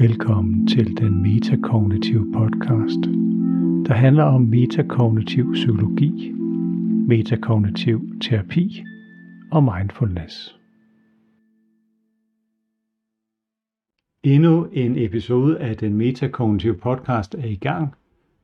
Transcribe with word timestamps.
Velkommen 0.00 0.66
til 0.66 0.96
den 0.96 1.22
metakognitive 1.22 2.32
podcast, 2.32 3.00
der 3.86 3.94
handler 3.94 4.24
om 4.24 4.42
metakognitiv 4.42 5.52
psykologi, 5.52 6.32
metakognitiv 7.08 8.20
terapi 8.20 8.84
og 9.52 9.64
mindfulness. 9.64 10.58
Endnu 14.22 14.64
en 14.72 14.98
episode 14.98 15.58
af 15.58 15.76
den 15.76 15.94
metakognitive 15.94 16.76
podcast 16.76 17.34
er 17.34 17.46
i 17.46 17.56
gang. 17.56 17.94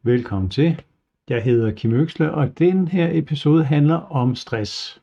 Velkommen 0.03 0.51
til. 0.51 0.83
Jeg 1.29 1.43
hedder 1.43 1.71
Kim 1.71 1.93
Øksle, 1.93 2.33
og 2.35 2.59
den 2.59 2.89
her 2.89 3.09
episode 3.13 3.65
handler 3.65 3.97
om 3.97 4.35
stress. 4.35 5.03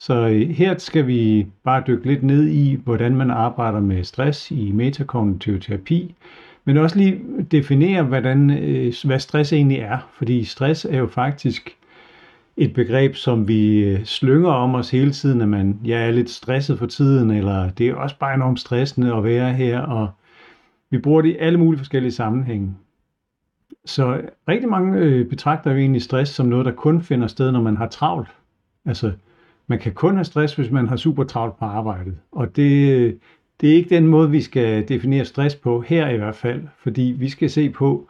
Så 0.00 0.28
øh, 0.28 0.48
her 0.48 0.78
skal 0.78 1.06
vi 1.06 1.46
bare 1.64 1.82
dykke 1.86 2.06
lidt 2.06 2.22
ned 2.22 2.48
i, 2.48 2.80
hvordan 2.84 3.16
man 3.16 3.30
arbejder 3.30 3.80
med 3.80 4.04
stress 4.04 4.50
i 4.50 4.72
metakognitiv 4.72 5.60
terapi, 5.60 6.14
men 6.64 6.76
også 6.76 6.98
lige 6.98 7.20
definere, 7.50 8.02
hvordan, 8.02 8.50
øh, 8.50 8.94
hvad 9.04 9.18
stress 9.18 9.52
egentlig 9.52 9.78
er. 9.78 9.98
Fordi 10.12 10.44
stress 10.44 10.84
er 10.84 10.98
jo 10.98 11.06
faktisk 11.06 11.76
et 12.56 12.74
begreb, 12.74 13.14
som 13.14 13.48
vi 13.48 13.78
øh, 13.78 14.04
slynger 14.04 14.50
om 14.50 14.74
os 14.74 14.90
hele 14.90 15.10
tiden, 15.12 15.40
at 15.40 15.48
man 15.48 15.80
ja, 15.84 16.06
er 16.06 16.10
lidt 16.10 16.30
stresset 16.30 16.78
for 16.78 16.86
tiden, 16.86 17.30
eller 17.30 17.70
det 17.70 17.88
er 17.88 17.94
også 17.94 18.18
bare 18.18 18.34
enormt 18.34 18.60
stressende 18.60 19.14
at 19.14 19.24
være 19.24 19.52
her, 19.52 19.80
og 19.80 20.08
vi 20.90 20.98
bruger 20.98 21.22
det 21.22 21.28
i 21.28 21.36
alle 21.36 21.58
mulige 21.58 21.78
forskellige 21.78 22.12
sammenhænge. 22.12 22.74
Så 23.84 24.22
rigtig 24.48 24.68
mange 24.68 25.24
betragter 25.24 25.70
jo 25.70 25.76
egentlig 25.76 26.02
stress 26.02 26.32
som 26.32 26.46
noget, 26.46 26.66
der 26.66 26.72
kun 26.72 27.02
finder 27.02 27.26
sted, 27.26 27.52
når 27.52 27.62
man 27.62 27.76
har 27.76 27.88
travlt. 27.88 28.28
Altså, 28.84 29.12
man 29.68 29.78
kan 29.78 29.92
kun 29.92 30.14
have 30.14 30.24
stress, 30.24 30.54
hvis 30.54 30.70
man 30.70 30.88
har 30.88 30.96
super 30.96 31.24
travlt 31.24 31.58
på 31.58 31.64
arbejdet. 31.64 32.16
Og 32.32 32.56
det, 32.56 33.18
det 33.60 33.70
er 33.70 33.74
ikke 33.74 33.94
den 33.94 34.06
måde, 34.06 34.30
vi 34.30 34.40
skal 34.40 34.88
definere 34.88 35.24
stress 35.24 35.54
på, 35.54 35.80
her 35.80 36.08
i 36.08 36.16
hvert 36.16 36.36
fald, 36.36 36.62
fordi 36.78 37.16
vi 37.18 37.28
skal 37.28 37.50
se 37.50 37.70
på, 37.70 38.08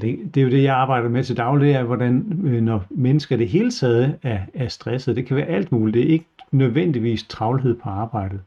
det 0.00 0.36
er 0.36 0.42
jo 0.42 0.50
det, 0.50 0.62
jeg 0.62 0.74
arbejder 0.74 1.08
med 1.08 1.24
til 1.24 1.36
daglig, 1.36 1.70
er, 1.72 1.82
hvordan 1.82 2.40
øh, 2.44 2.62
når 2.62 2.84
mennesker 2.90 3.36
det 3.36 3.48
hele 3.48 3.70
taget 3.70 4.18
er, 4.22 4.38
er 4.54 4.68
stresset, 4.68 5.16
det 5.16 5.26
kan 5.26 5.36
være 5.36 5.46
alt 5.46 5.72
muligt, 5.72 5.94
det 5.94 6.02
er 6.02 6.12
ikke 6.12 6.26
nødvendigvis 6.50 7.26
travlhed 7.28 7.74
på 7.74 7.88
arbejdet. 7.88 8.40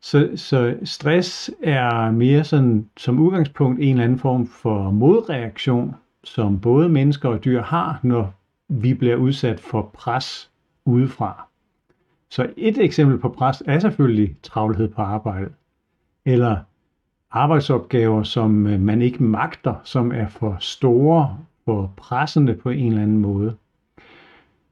Så, 0.00 0.30
så 0.36 0.76
stress 0.84 1.50
er 1.62 2.10
mere 2.10 2.44
sådan 2.44 2.86
som 2.96 3.18
udgangspunkt 3.18 3.80
en 3.80 3.90
eller 3.90 4.04
anden 4.04 4.18
form 4.18 4.46
for 4.46 4.90
modreaktion, 4.90 5.94
som 6.24 6.60
både 6.60 6.88
mennesker 6.88 7.28
og 7.28 7.44
dyr 7.44 7.62
har, 7.62 8.00
når 8.02 8.34
vi 8.68 8.94
bliver 8.94 9.16
udsat 9.16 9.60
for 9.60 9.90
pres 9.94 10.50
udefra. 10.86 11.46
Så 12.28 12.50
et 12.56 12.78
eksempel 12.78 13.18
på 13.18 13.28
pres 13.28 13.62
er 13.66 13.78
selvfølgelig 13.78 14.36
travlhed 14.42 14.88
på 14.88 15.02
arbejdet, 15.02 15.52
eller 16.24 16.56
arbejdsopgaver, 17.30 18.22
som 18.22 18.66
øh, 18.66 18.80
man 18.80 19.02
ikke 19.02 19.22
magter, 19.22 19.74
som 19.84 20.12
er 20.12 20.28
for 20.28 20.56
store, 20.60 21.38
for 21.64 21.92
pressende 21.96 22.54
på 22.54 22.70
en 22.70 22.88
eller 22.88 23.02
anden 23.02 23.18
måde. 23.18 23.54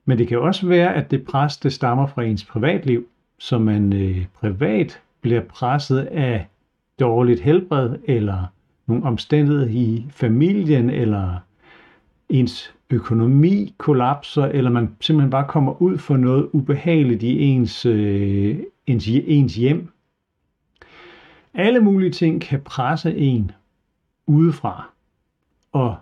Men 0.04 0.18
det 0.18 0.28
kan 0.28 0.38
også 0.38 0.66
være, 0.66 0.94
at 0.94 1.10
det 1.10 1.24
pres, 1.24 1.56
det 1.56 1.72
stammer 1.72 2.06
fra 2.06 2.22
ens 2.22 2.44
privatliv, 2.44 3.06
så 3.38 3.58
man 3.58 3.92
øh, 3.92 4.26
privat 4.34 5.00
bliver 5.20 5.40
presset 5.40 5.98
af 5.98 6.46
dårligt 7.00 7.40
helbred, 7.40 7.96
eller 8.04 8.44
nogle 8.86 9.04
omstændigheder 9.04 9.68
i 9.68 10.06
familien, 10.10 10.90
eller 10.90 11.36
ens 12.28 12.74
økonomi 12.90 13.74
kollapser, 13.78 14.44
eller 14.44 14.70
man 14.70 14.96
simpelthen 15.00 15.30
bare 15.30 15.46
kommer 15.48 15.82
ud 15.82 15.98
for 15.98 16.16
noget 16.16 16.48
ubehageligt 16.52 17.22
i 17.22 17.40
ens, 17.40 17.86
øh, 17.86 18.58
ens, 18.86 19.08
ens 19.08 19.54
hjem. 19.54 19.88
Alle 21.54 21.80
mulige 21.80 22.10
ting 22.10 22.40
kan 22.40 22.60
presse 22.60 23.16
en 23.16 23.50
udefra. 24.26 24.90
Og 25.72 25.96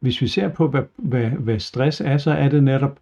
hvis 0.00 0.22
vi 0.22 0.28
ser 0.28 0.48
på, 0.48 0.68
hvad, 0.68 0.82
hvad, 0.96 1.30
hvad 1.30 1.58
stress 1.58 2.00
er, 2.00 2.18
så 2.18 2.30
er 2.30 2.48
det 2.48 2.64
netop, 2.64 2.98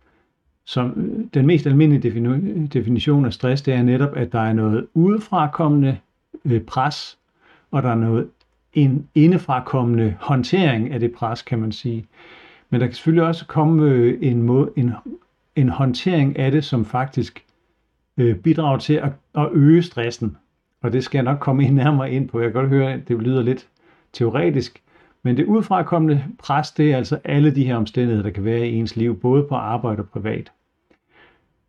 som 0.65 0.93
øh, 0.97 1.27
den 1.35 1.47
mest 1.47 1.67
almindelige 1.67 2.69
definition 2.73 3.25
af 3.25 3.33
stress, 3.33 3.63
det 3.63 3.75
er 3.75 3.83
netop, 3.83 4.17
at 4.17 4.33
der 4.33 4.41
er 4.41 4.53
noget 4.53 4.87
udefrakommende 4.95 5.99
øh, 6.45 6.61
pres, 6.61 7.19
og 7.71 7.83
der 7.83 7.89
er 7.89 7.95
noget 7.95 8.29
en 8.73 9.09
indefrakommende 9.15 10.17
håndtering 10.21 10.93
af 10.93 11.01
det 11.01 11.13
pres, 11.13 11.43
kan 11.43 11.59
man 11.59 11.73
sige. 11.73 12.07
Men 12.71 12.81
der 12.81 12.87
kan 12.87 12.95
selvfølgelig 12.95 13.27
også 13.27 13.47
komme 13.47 13.91
øh, 13.91 14.19
en, 14.23 14.43
måde, 14.43 14.71
en, 14.77 14.93
en 15.57 15.69
håndtering 15.69 16.39
af 16.39 16.51
det, 16.51 16.65
som 16.65 16.85
faktisk 16.85 17.45
øh, 18.17 18.37
bidrager 18.37 18.79
til 18.79 18.95
at, 18.95 19.13
at 19.35 19.49
øge 19.53 19.83
stressen. 19.83 20.37
Og 20.83 20.93
det 20.93 21.05
skal 21.05 21.19
jeg 21.19 21.25
nok 21.25 21.39
komme 21.39 21.65
ind 21.65 21.75
nærmere 21.75 22.13
ind 22.13 22.29
på. 22.29 22.41
Jeg 22.41 22.53
kan 22.53 22.61
godt 22.61 22.69
høre, 22.69 22.93
at 22.93 23.09
det 23.09 23.23
lyder 23.23 23.43
lidt 23.43 23.69
teoretisk. 24.13 24.83
Men 25.23 25.37
det 25.37 25.45
udfrakommende 25.45 26.25
pres, 26.39 26.73
det 26.73 26.93
er 26.93 26.97
altså 26.97 27.21
alle 27.25 27.55
de 27.55 27.65
her 27.65 27.77
omstændigheder, 27.77 28.23
der 28.23 28.31
kan 28.31 28.45
være 28.45 28.69
i 28.69 28.75
ens 28.75 28.97
liv, 28.97 29.21
både 29.21 29.43
på 29.43 29.55
arbejde 29.55 30.03
og 30.03 30.09
privat. 30.09 30.53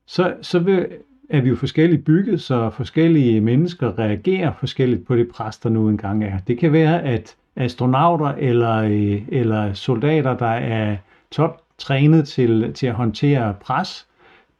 Så, 0.05 0.35
så 0.41 0.59
vil, 0.59 0.87
er 1.31 1.41
vi 1.41 1.49
jo 1.49 1.55
forskelligt 1.55 2.05
bygget, 2.05 2.41
så 2.41 2.69
forskellige 2.69 3.41
mennesker 3.41 3.99
reagerer 3.99 4.53
forskelligt 4.59 5.07
på 5.07 5.15
det 5.15 5.29
pres, 5.29 5.57
der 5.57 5.69
nu 5.69 5.89
engang 5.89 6.23
er. 6.23 6.37
Det 6.47 6.57
kan 6.57 6.73
være, 6.73 7.03
at 7.03 7.35
astronauter 7.55 8.27
eller, 8.27 8.75
øh, 8.75 9.21
eller 9.27 9.73
soldater, 9.73 10.37
der 10.37 10.45
er 10.45 10.97
toptrænet 11.31 12.27
til, 12.27 12.73
til 12.73 12.87
at 12.87 12.93
håndtere 12.93 13.53
pres, 13.61 14.07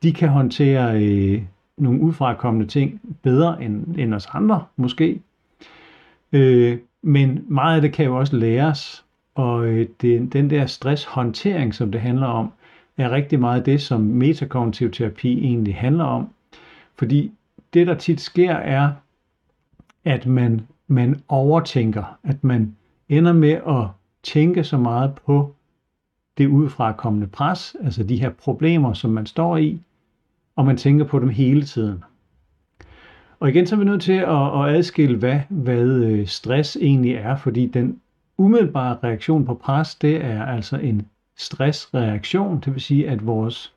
de 0.03 0.13
kan 0.13 0.29
håndtere 0.29 1.03
øh, 1.03 1.41
nogle 1.77 2.01
udfrakommende 2.01 2.67
ting 2.67 3.01
bedre 3.23 3.63
end, 3.63 3.95
end 3.97 4.13
os 4.13 4.27
andre, 4.33 4.63
måske. 4.75 5.21
Øh, 6.31 6.77
men 7.01 7.45
meget 7.47 7.75
af 7.75 7.81
det 7.81 7.93
kan 7.93 8.05
jo 8.05 8.17
også 8.17 8.35
læres, 8.35 9.05
og 9.35 9.65
øh, 9.65 9.87
det, 10.01 10.33
den 10.33 10.49
der 10.49 10.65
stresshåndtering, 10.65 11.75
som 11.75 11.91
det 11.91 12.01
handler 12.01 12.27
om, 12.27 12.51
er 12.97 13.11
rigtig 13.11 13.39
meget 13.39 13.65
det, 13.65 13.81
som 13.81 14.01
metakognitiv 14.01 14.91
terapi 14.91 15.45
egentlig 15.45 15.75
handler 15.75 16.03
om. 16.03 16.29
Fordi 17.01 17.31
det, 17.73 17.88
der 17.88 17.94
tit 17.94 18.22
sker, 18.22 18.53
er, 18.53 18.91
at 20.06 20.25
man, 20.25 20.62
man 20.88 21.22
overtænker, 21.28 22.17
at 22.23 22.44
man 22.44 22.75
ender 23.09 23.34
med 23.34 23.51
at 23.51 23.88
tænke 24.23 24.63
så 24.63 24.78
meget 24.78 25.13
på 25.25 25.56
det 26.38 26.47
udefrakommende 26.47 27.28
pres, 27.28 27.75
altså 27.84 28.03
de 28.03 28.19
her 28.19 28.29
problemer, 28.29 28.94
som 28.94 29.11
man 29.11 29.25
står 29.25 29.57
i, 29.57 29.81
og 30.56 30.66
man 30.66 30.78
tænker 30.78 31.06
på 31.06 31.19
dem 31.19 31.29
hele 31.29 31.63
tiden. 31.63 32.03
Og 33.40 33.50
igen 33.50 33.67
så 33.67 33.75
er 33.75 33.79
vi 33.79 33.85
nødt 33.85 34.01
til 34.01 34.13
at, 34.13 34.61
at 34.61 34.75
adskille, 34.75 35.17
hvad, 35.17 35.40
hvad 35.50 35.88
øh, 35.88 36.28
stress 36.28 36.78
egentlig 36.81 37.13
er, 37.13 37.35
fordi 37.35 37.66
den 37.66 38.00
umiddelbare 38.38 38.97
reaktion 39.03 39.45
på 39.45 39.53
pres, 39.53 39.95
det 39.95 40.25
er 40.25 40.45
altså 40.45 40.78
en 40.78 41.07
stressreaktion, 41.38 42.59
det 42.66 42.73
vil 42.73 42.81
sige, 42.81 43.09
at 43.09 43.25
vores 43.25 43.73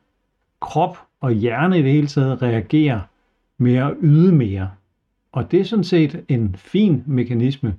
krop 0.60 0.98
og 1.20 1.32
hjerne 1.32 1.78
i 1.78 1.82
det 1.82 1.92
hele 1.92 2.06
taget 2.06 2.42
reagerer 2.42 3.00
med 3.58 3.76
at 3.76 3.94
yde 4.02 4.32
mere. 4.32 4.70
Og 5.32 5.50
det 5.50 5.60
er 5.60 5.64
sådan 5.64 5.84
set 5.84 6.24
en 6.28 6.54
fin 6.58 7.02
mekanisme, 7.06 7.74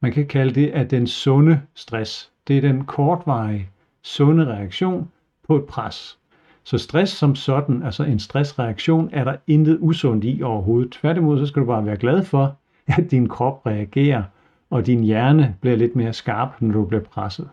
man 0.00 0.12
kan 0.12 0.26
kalde 0.26 0.54
det 0.54 0.70
at 0.70 0.90
den 0.90 1.06
sunde 1.06 1.60
stress. 1.74 2.30
Det 2.48 2.56
er 2.56 2.60
den 2.60 2.84
kortvarige, 2.84 3.68
sunde 4.02 4.46
reaktion 4.46 5.10
på 5.48 5.56
et 5.56 5.64
pres. 5.64 6.18
Så 6.64 6.78
stress 6.78 7.12
som 7.12 7.34
sådan, 7.34 7.82
altså 7.82 8.04
en 8.04 8.18
stressreaktion, 8.18 9.10
er 9.12 9.24
der 9.24 9.36
intet 9.46 9.78
usundt 9.80 10.24
i 10.24 10.42
overhovedet. 10.42 10.92
Tværtimod 10.92 11.38
så 11.38 11.46
skal 11.46 11.62
du 11.62 11.66
bare 11.66 11.86
være 11.86 11.96
glad 11.96 12.24
for, 12.24 12.56
at 12.86 13.10
din 13.10 13.28
krop 13.28 13.66
reagerer, 13.66 14.22
og 14.70 14.86
din 14.86 15.04
hjerne 15.04 15.56
bliver 15.60 15.76
lidt 15.76 15.96
mere 15.96 16.12
skarp, 16.12 16.62
når 16.62 16.72
du 16.72 16.84
bliver 16.84 17.04
presset. 17.04 17.48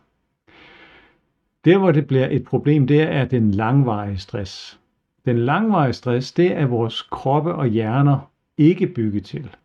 Der, 1.66 1.78
hvor 1.78 1.92
det 1.92 2.08
bliver 2.08 2.28
et 2.32 2.44
problem, 2.44 2.88
det 2.88 3.02
er 3.02 3.26
den 3.26 3.52
langvarige 3.52 4.18
stress. 4.18 4.80
Den 5.26 5.38
langvarige 5.38 5.94
stress, 5.94 6.32
det 6.32 6.52
er 6.58 6.66
vores 6.66 7.02
kroppe 7.02 7.54
og 7.54 7.68
hjerner 7.68 8.32
ikke 8.58 8.88
bygget 8.88 9.26
til. 9.26 9.56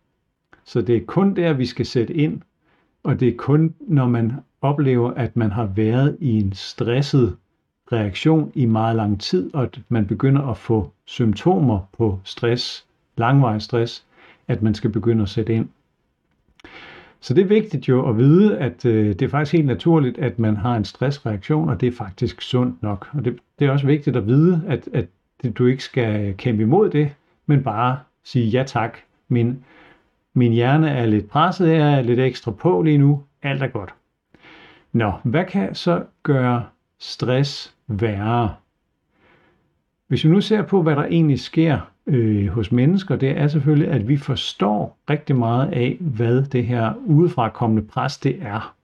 Så 0.64 0.80
det 0.80 0.96
er 0.96 1.04
kun 1.06 1.36
der, 1.36 1.52
vi 1.52 1.66
skal 1.66 1.86
sætte 1.86 2.14
ind, 2.14 2.40
og 3.02 3.20
det 3.20 3.28
er 3.28 3.36
kun, 3.36 3.74
når 3.80 4.06
man 4.06 4.32
oplever, 4.60 5.10
at 5.10 5.36
man 5.36 5.50
har 5.52 5.64
været 5.64 6.16
i 6.20 6.40
en 6.40 6.52
stresset 6.52 7.36
reaktion 7.92 8.52
i 8.54 8.66
meget 8.66 8.96
lang 8.96 9.20
tid, 9.20 9.54
og 9.54 9.62
at 9.62 9.80
man 9.88 10.06
begynder 10.06 10.42
at 10.42 10.56
få 10.56 10.90
symptomer 11.04 11.88
på 11.98 12.20
stress, 12.24 12.86
langvarig 13.16 13.62
stress, 13.62 14.04
at 14.48 14.62
man 14.62 14.74
skal 14.74 14.90
begynde 14.90 15.22
at 15.22 15.28
sætte 15.28 15.54
ind. 15.54 15.68
Så 17.20 17.34
det 17.34 17.42
er 17.42 17.48
vigtigt 17.48 17.88
jo 17.88 18.08
at 18.08 18.16
vide, 18.16 18.58
at 18.58 18.84
øh, 18.84 19.06
det 19.08 19.22
er 19.22 19.28
faktisk 19.28 19.52
helt 19.52 19.66
naturligt, 19.66 20.18
at 20.18 20.38
man 20.38 20.56
har 20.56 20.76
en 20.76 20.84
stressreaktion, 20.84 21.68
og 21.68 21.80
det 21.80 21.86
er 21.86 21.92
faktisk 21.92 22.42
sundt 22.42 22.82
nok. 22.82 23.08
Og 23.12 23.24
det, 23.24 23.38
det 23.58 23.66
er 23.66 23.70
også 23.70 23.86
vigtigt 23.86 24.16
at 24.16 24.26
vide, 24.26 24.62
at, 24.66 24.88
at 24.92 25.06
du 25.58 25.66
ikke 25.66 25.84
skal 25.84 26.34
kæmpe 26.36 26.62
imod 26.62 26.90
det, 26.90 27.14
men 27.46 27.62
bare 27.62 27.98
sige 28.24 28.46
ja 28.46 28.62
tak. 28.62 28.98
Min 29.28 29.64
min 30.38 30.52
hjerne 30.52 30.90
er 30.90 31.06
lidt 31.06 31.28
presset, 31.28 31.68
jeg 31.68 31.98
er 31.98 32.02
lidt 32.02 32.20
ekstra 32.20 32.50
på 32.50 32.82
lige 32.82 32.98
nu. 32.98 33.22
Alt 33.42 33.62
er 33.62 33.66
godt. 33.66 33.94
Nå, 34.92 35.12
hvad 35.22 35.44
kan 35.44 35.74
så 35.74 36.04
gøre 36.22 36.64
stress 36.98 37.74
værre? 37.86 38.54
Hvis 40.08 40.24
vi 40.24 40.30
nu 40.30 40.40
ser 40.40 40.62
på, 40.62 40.82
hvad 40.82 40.96
der 40.96 41.04
egentlig 41.04 41.40
sker, 41.40 41.90
øh, 42.06 42.48
hos 42.48 42.72
mennesker, 42.72 43.16
det 43.16 43.30
er 43.30 43.48
selvfølgelig, 43.48 43.88
at 43.88 44.08
vi 44.08 44.16
forstår 44.16 44.98
rigtig 45.10 45.36
meget 45.36 45.72
af, 45.72 45.96
hvad 46.00 46.42
det 46.42 46.66
her 46.66 46.94
udefra 47.06 47.48
kommende 47.48 47.88
pres 47.88 48.18
det 48.18 48.38
er. 48.42 48.74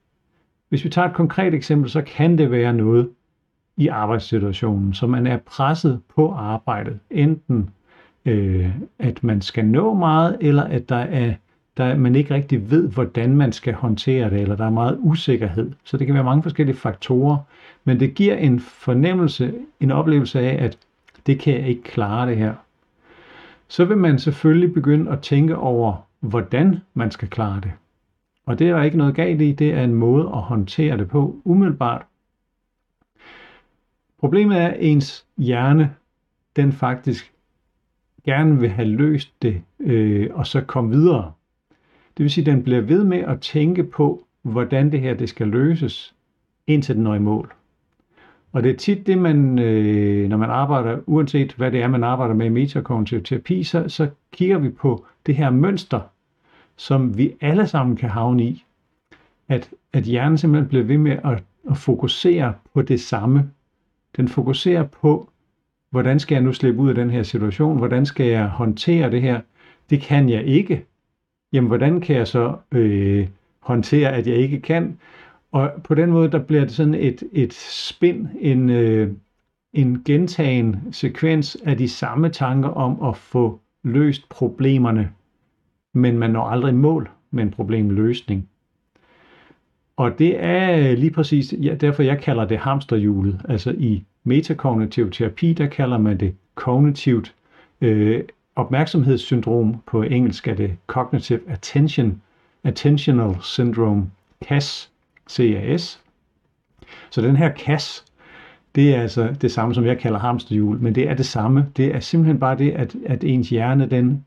Hvis 0.69 0.83
vi 0.83 0.89
tager 0.89 1.07
et 1.07 1.15
konkret 1.15 1.53
eksempel, 1.53 1.89
så 1.89 2.01
kan 2.01 2.37
det 2.37 2.51
være 2.51 2.73
noget 2.73 3.09
i 3.77 3.87
arbejdssituationen, 3.87 4.93
så 4.93 5.07
man 5.07 5.27
er 5.27 5.37
presset 5.37 6.01
på 6.15 6.31
arbejdet. 6.31 6.99
Enten 7.11 7.69
øh, 8.25 8.69
at 8.99 9.23
man 9.23 9.41
skal 9.41 9.65
nå 9.65 9.93
meget, 9.93 10.37
eller 10.41 10.63
at 10.63 10.89
der 10.89 10.95
er, 10.95 11.33
der, 11.77 11.97
man 11.97 12.15
ikke 12.15 12.33
rigtig 12.33 12.71
ved, 12.71 12.89
hvordan 12.89 13.35
man 13.35 13.51
skal 13.51 13.73
håndtere 13.73 14.29
det, 14.29 14.41
eller 14.41 14.55
der 14.55 14.65
er 14.65 14.69
meget 14.69 14.97
usikkerhed. 14.99 15.71
Så 15.83 15.97
det 15.97 16.07
kan 16.07 16.13
være 16.13 16.23
mange 16.23 16.43
forskellige 16.43 16.77
faktorer, 16.77 17.37
men 17.83 17.99
det 17.99 18.13
giver 18.13 18.35
en 18.35 18.59
fornemmelse, 18.59 19.53
en 19.79 19.91
oplevelse 19.91 20.39
af, 20.39 20.65
at 20.65 20.77
det 21.25 21.39
kan 21.39 21.53
jeg 21.53 21.67
ikke 21.67 21.83
klare 21.83 22.29
det 22.29 22.37
her. 22.37 22.53
Så 23.67 23.85
vil 23.85 23.97
man 23.97 24.19
selvfølgelig 24.19 24.73
begynde 24.73 25.11
at 25.11 25.19
tænke 25.19 25.57
over, 25.57 25.95
hvordan 26.19 26.77
man 26.93 27.11
skal 27.11 27.27
klare 27.27 27.61
det. 27.61 27.71
Og 28.45 28.59
det 28.59 28.69
er 28.69 28.75
der 28.75 28.83
ikke 28.83 28.97
noget 28.97 29.15
galt 29.15 29.41
i, 29.41 29.51
det 29.51 29.73
er 29.73 29.83
en 29.83 29.93
måde 29.93 30.23
at 30.23 30.41
håndtere 30.41 30.97
det 30.97 31.07
på 31.07 31.35
umiddelbart. 31.43 32.05
Problemet 34.23 34.61
er, 34.61 34.67
at 34.67 34.77
ens 34.79 35.25
hjerne, 35.37 35.93
den 36.55 36.71
faktisk 36.71 37.33
gerne 38.25 38.59
vil 38.59 38.69
have 38.69 38.87
løst 38.87 39.41
det, 39.41 39.61
øh, 39.79 40.29
og 40.33 40.47
så 40.47 40.61
komme 40.61 40.91
videre. 40.91 41.31
Det 42.17 42.23
vil 42.23 42.31
sige, 42.31 42.41
at 42.41 42.55
den 42.55 42.63
bliver 42.63 42.81
ved 42.81 43.03
med 43.03 43.17
at 43.17 43.41
tænke 43.41 43.83
på, 43.83 44.25
hvordan 44.41 44.91
det 44.91 44.99
her 44.99 45.13
det 45.13 45.29
skal 45.29 45.47
løses, 45.47 46.15
indtil 46.67 46.95
den 46.95 47.03
når 47.03 47.15
i 47.15 47.19
mål. 47.19 47.53
Og 48.51 48.63
det 48.63 48.71
er 48.71 48.77
tit 48.77 49.07
det, 49.07 49.17
man, 49.17 49.59
øh, 49.59 50.29
når 50.29 50.37
man 50.37 50.49
arbejder, 50.49 50.99
uanset 51.05 51.53
hvad 51.53 51.71
det 51.71 51.81
er, 51.81 51.87
man 51.87 52.03
arbejder 52.03 52.35
med 52.35 52.45
i 52.45 52.49
metakognitiv 52.49 53.23
terapi, 53.23 53.63
så, 53.63 53.89
så 53.89 54.09
kigger 54.31 54.57
vi 54.57 54.69
på 54.69 55.05
det 55.25 55.35
her 55.35 55.49
mønster, 55.49 56.01
som 56.75 57.17
vi 57.17 57.33
alle 57.41 57.67
sammen 57.67 57.97
kan 57.97 58.09
havne 58.09 58.43
i. 58.43 58.65
At, 59.47 59.69
at 59.93 60.03
hjernen 60.03 60.37
simpelthen 60.37 60.69
bliver 60.69 60.83
ved 60.83 60.97
med 60.97 61.17
at, 61.23 61.43
at 61.69 61.77
fokusere 61.77 62.53
på 62.73 62.81
det 62.81 63.01
samme. 63.01 63.51
Den 64.17 64.27
fokuserer 64.27 64.83
på, 64.83 65.29
hvordan 65.91 66.19
skal 66.19 66.35
jeg 66.35 66.43
nu 66.43 66.53
slippe 66.53 66.81
ud 66.81 66.89
af 66.89 66.95
den 66.95 67.09
her 67.09 67.23
situation? 67.23 67.77
Hvordan 67.77 68.05
skal 68.05 68.25
jeg 68.25 68.47
håndtere 68.47 69.11
det 69.11 69.21
her? 69.21 69.41
Det 69.89 70.01
kan 70.01 70.29
jeg 70.29 70.43
ikke. 70.43 70.85
Jamen, 71.53 71.67
hvordan 71.67 72.01
kan 72.01 72.15
jeg 72.15 72.27
så 72.27 72.55
øh, 72.71 73.27
håndtere, 73.59 74.13
at 74.13 74.27
jeg 74.27 74.35
ikke 74.35 74.59
kan? 74.59 74.99
Og 75.51 75.71
på 75.83 75.95
den 75.95 76.09
måde, 76.09 76.31
der 76.31 76.39
bliver 76.39 76.61
det 76.61 76.71
sådan 76.71 76.93
et, 76.93 77.23
et 77.31 77.53
spin, 77.53 78.27
en, 78.39 78.69
øh, 78.69 79.11
en 79.73 80.03
gentagen 80.05 80.93
sekvens 80.93 81.57
af 81.65 81.77
de 81.77 81.89
samme 81.89 82.29
tanker 82.29 82.69
om 82.69 83.09
at 83.09 83.17
få 83.17 83.59
løst 83.83 84.29
problemerne, 84.29 85.11
men 85.93 86.17
man 86.17 86.29
når 86.29 86.43
aldrig 86.43 86.75
mål 86.75 87.09
med 87.31 87.43
en 87.43 87.51
problemløsning. 87.51 88.49
Og 89.97 90.19
det 90.19 90.43
er 90.43 90.77
øh, 90.77 90.97
lige 90.97 91.11
præcis 91.11 91.53
ja, 91.61 91.75
derfor, 91.75 92.03
jeg 92.03 92.19
kalder 92.21 92.45
det 92.45 92.57
hamsterhjulet. 92.57 93.41
Altså 93.49 93.71
i 93.71 94.03
metakognitiv 94.23 95.11
terapi, 95.11 95.53
der 95.53 95.67
kalder 95.67 95.97
man 95.97 96.19
det 96.19 96.35
kognitivt 96.55 97.33
øh, 97.81 98.23
opmærksomhedssyndrom. 98.55 99.75
På 99.85 100.01
engelsk 100.01 100.47
er 100.47 100.55
det 100.55 100.77
Cognitive 100.87 101.39
Attention, 101.47 102.21
Attentional 102.63 103.35
Syndrome, 103.41 104.11
CAS, 104.45 104.91
CAS. 105.29 105.99
Så 107.09 107.21
den 107.21 107.35
her 107.35 107.51
CAS, 107.55 108.05
det 108.75 108.95
er 108.95 109.01
altså 109.01 109.35
det 109.41 109.51
samme, 109.51 109.75
som 109.75 109.85
jeg 109.85 109.99
kalder 109.99 110.19
hamsterhjul, 110.19 110.79
men 110.79 110.95
det 110.95 111.09
er 111.09 111.13
det 111.13 111.25
samme. 111.25 111.67
Det 111.77 111.95
er 111.95 111.99
simpelthen 111.99 112.39
bare 112.39 112.57
det, 112.57 112.71
at, 112.71 112.95
at 113.05 113.23
ens 113.23 113.49
hjerne, 113.49 113.89
den 113.89 114.25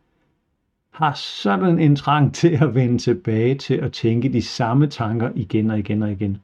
har 0.96 1.12
sådan 1.14 1.78
en 1.78 1.96
trang 1.96 2.34
til 2.34 2.58
at 2.62 2.74
vende 2.74 2.98
tilbage 2.98 3.54
til 3.54 3.74
at 3.74 3.92
tænke 3.92 4.32
de 4.32 4.42
samme 4.42 4.86
tanker 4.86 5.30
igen 5.34 5.70
og 5.70 5.78
igen 5.78 6.02
og 6.02 6.12
igen. 6.12 6.38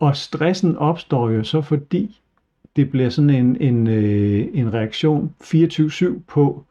Og 0.00 0.16
stressen 0.16 0.76
opstår 0.76 1.30
jo 1.30 1.44
så, 1.44 1.60
fordi 1.60 2.20
det 2.76 2.90
bliver 2.90 3.08
sådan 3.08 3.30
en, 3.30 3.56
en, 3.56 3.86
øh, 3.86 4.48
en 4.52 4.74
reaktion 4.74 5.34
24-7 5.44 6.20
på 6.26 6.64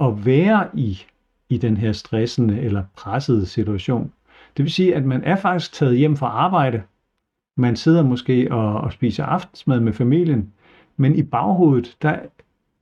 at 0.00 0.26
være 0.26 0.68
i, 0.74 1.02
i 1.48 1.58
den 1.58 1.76
her 1.76 1.92
stressende 1.92 2.60
eller 2.60 2.84
pressede 2.96 3.46
situation. 3.46 4.12
Det 4.56 4.62
vil 4.62 4.72
sige, 4.72 4.94
at 4.94 5.04
man 5.04 5.24
er 5.24 5.36
faktisk 5.36 5.72
taget 5.72 5.98
hjem 5.98 6.16
fra 6.16 6.26
arbejde. 6.26 6.82
Man 7.56 7.76
sidder 7.76 8.02
måske 8.02 8.52
og, 8.52 8.74
og 8.74 8.92
spiser 8.92 9.24
aftensmad 9.24 9.80
med 9.80 9.92
familien, 9.92 10.52
men 10.96 11.14
i 11.14 11.22
baghovedet, 11.22 11.96
der 12.02 12.18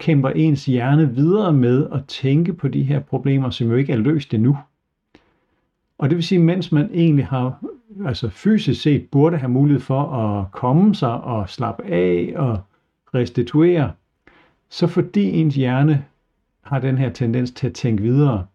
kæmper 0.00 0.28
ens 0.28 0.66
hjerne 0.66 1.14
videre 1.14 1.52
med 1.52 1.86
at 1.92 2.06
tænke 2.06 2.52
på 2.52 2.68
de 2.68 2.82
her 2.82 3.00
problemer, 3.00 3.50
som 3.50 3.68
jo 3.68 3.76
ikke 3.76 3.92
er 3.92 3.96
løst 3.96 4.34
endnu. 4.34 4.58
Og 5.98 6.10
det 6.10 6.16
vil 6.16 6.24
sige, 6.24 6.38
mens 6.38 6.72
man 6.72 6.90
egentlig 6.94 7.26
har, 7.26 7.64
altså 8.06 8.28
fysisk 8.28 8.82
set 8.82 9.08
burde 9.10 9.36
have 9.36 9.50
mulighed 9.50 9.80
for 9.80 10.02
at 10.02 10.52
komme 10.52 10.94
sig 10.94 11.12
og 11.12 11.48
slappe 11.48 11.84
af 11.84 12.32
og 12.36 12.58
restituere, 13.14 13.92
så 14.68 14.86
fordi 14.86 15.30
ens 15.30 15.54
hjerne 15.54 16.04
har 16.62 16.78
den 16.78 16.98
her 16.98 17.10
tendens 17.10 17.50
til 17.50 17.66
at 17.66 17.74
tænke 17.74 18.02
videre, 18.02 18.46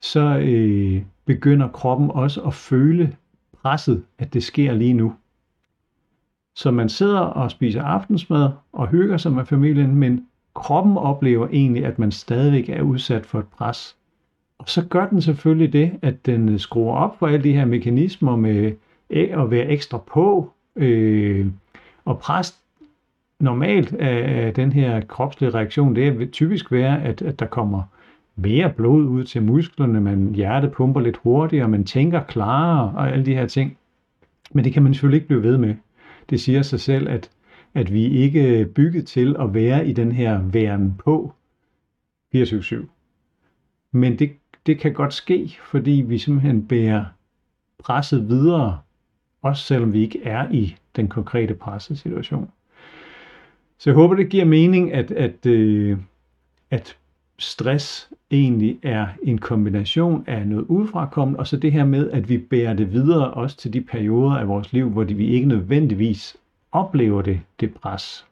så 0.00 0.38
øh, 0.38 1.02
begynder 1.24 1.68
kroppen 1.68 2.10
også 2.10 2.42
at 2.42 2.54
føle 2.54 3.16
presset, 3.62 4.04
at 4.18 4.34
det 4.34 4.42
sker 4.42 4.74
lige 4.74 4.94
nu. 4.94 5.14
Så 6.54 6.70
man 6.70 6.88
sidder 6.88 7.20
og 7.20 7.50
spiser 7.50 7.82
aftensmad 7.82 8.50
og 8.72 8.88
hygger 8.88 9.16
sig 9.16 9.32
med 9.32 9.44
familien, 9.44 9.94
men 9.94 10.26
kroppen 10.56 10.96
oplever 10.96 11.48
egentlig, 11.52 11.84
at 11.84 11.98
man 11.98 12.12
stadigvæk 12.12 12.68
er 12.68 12.82
udsat 12.82 13.26
for 13.26 13.38
et 13.38 13.48
pres. 13.48 13.96
Og 14.58 14.68
så 14.68 14.84
gør 14.84 15.06
den 15.06 15.22
selvfølgelig 15.22 15.72
det, 15.72 15.92
at 16.02 16.26
den 16.26 16.58
skruer 16.58 16.96
op 16.96 17.18
for 17.18 17.26
alle 17.26 17.44
de 17.44 17.52
her 17.52 17.64
mekanismer 17.64 18.36
med 18.36 18.72
at 19.10 19.50
være 19.50 19.66
ekstra 19.66 19.98
på 19.98 20.50
øh, 20.76 21.46
og 22.04 22.18
pres 22.18 22.58
normalt 23.40 23.94
af, 23.94 24.54
den 24.54 24.72
her 24.72 25.00
kropslige 25.00 25.50
reaktion, 25.50 25.96
det 25.96 26.18
vil 26.18 26.30
typisk 26.30 26.72
være, 26.72 27.02
at, 27.02 27.22
at 27.22 27.38
der 27.40 27.46
kommer 27.46 27.82
mere 28.36 28.70
blod 28.70 29.04
ud 29.04 29.24
til 29.24 29.42
musklerne, 29.42 30.00
man 30.00 30.34
hjertet 30.34 30.72
pumper 30.72 31.00
lidt 31.00 31.16
hurtigere, 31.16 31.68
man 31.68 31.84
tænker 31.84 32.22
klarere 32.22 32.92
og 32.96 33.12
alle 33.12 33.26
de 33.26 33.34
her 33.34 33.46
ting. 33.46 33.76
Men 34.52 34.64
det 34.64 34.72
kan 34.72 34.82
man 34.82 34.94
selvfølgelig 34.94 35.16
ikke 35.16 35.28
blive 35.28 35.42
ved 35.42 35.58
med. 35.58 35.74
Det 36.30 36.40
siger 36.40 36.62
sig 36.62 36.80
selv, 36.80 37.08
at 37.08 37.30
at 37.76 37.92
vi 37.92 38.04
ikke 38.04 38.60
er 38.60 38.64
bygget 38.64 39.06
til 39.06 39.36
at 39.38 39.54
være 39.54 39.88
i 39.88 39.92
den 39.92 40.12
her 40.12 40.42
væren 40.42 40.94
på 41.04 41.32
24-7. 42.34 42.76
Men 43.92 44.18
det, 44.18 44.32
det 44.66 44.78
kan 44.78 44.92
godt 44.92 45.14
ske, 45.14 45.56
fordi 45.64 46.04
vi 46.06 46.18
simpelthen 46.18 46.66
bærer 46.66 47.04
presset 47.78 48.28
videre, 48.28 48.78
også 49.42 49.62
selvom 49.62 49.92
vi 49.92 50.02
ikke 50.02 50.22
er 50.24 50.50
i 50.50 50.76
den 50.96 51.08
konkrete 51.08 51.54
pressesituation. 51.54 52.50
Så 53.78 53.90
jeg 53.90 53.94
håber, 53.94 54.14
det 54.14 54.28
giver 54.28 54.44
mening, 54.44 54.92
at, 54.92 55.10
at, 55.10 55.46
øh, 55.46 55.98
at 56.70 56.96
stress 57.38 58.10
egentlig 58.30 58.78
er 58.82 59.06
en 59.22 59.38
kombination 59.38 60.24
af 60.26 60.46
noget 60.46 60.64
udefrakommende, 60.64 61.38
og 61.40 61.46
så 61.46 61.56
det 61.56 61.72
her 61.72 61.84
med, 61.84 62.10
at 62.10 62.28
vi 62.28 62.38
bærer 62.38 62.74
det 62.74 62.92
videre 62.92 63.30
også 63.30 63.56
til 63.56 63.72
de 63.72 63.80
perioder 63.80 64.36
af 64.36 64.48
vores 64.48 64.72
liv, 64.72 64.90
hvor 64.90 65.04
vi 65.04 65.26
ikke 65.26 65.48
nødvendigvis 65.48 66.36
oplever 66.76 67.22
det, 67.22 67.40
det 67.60 67.74
pres. 67.74 68.26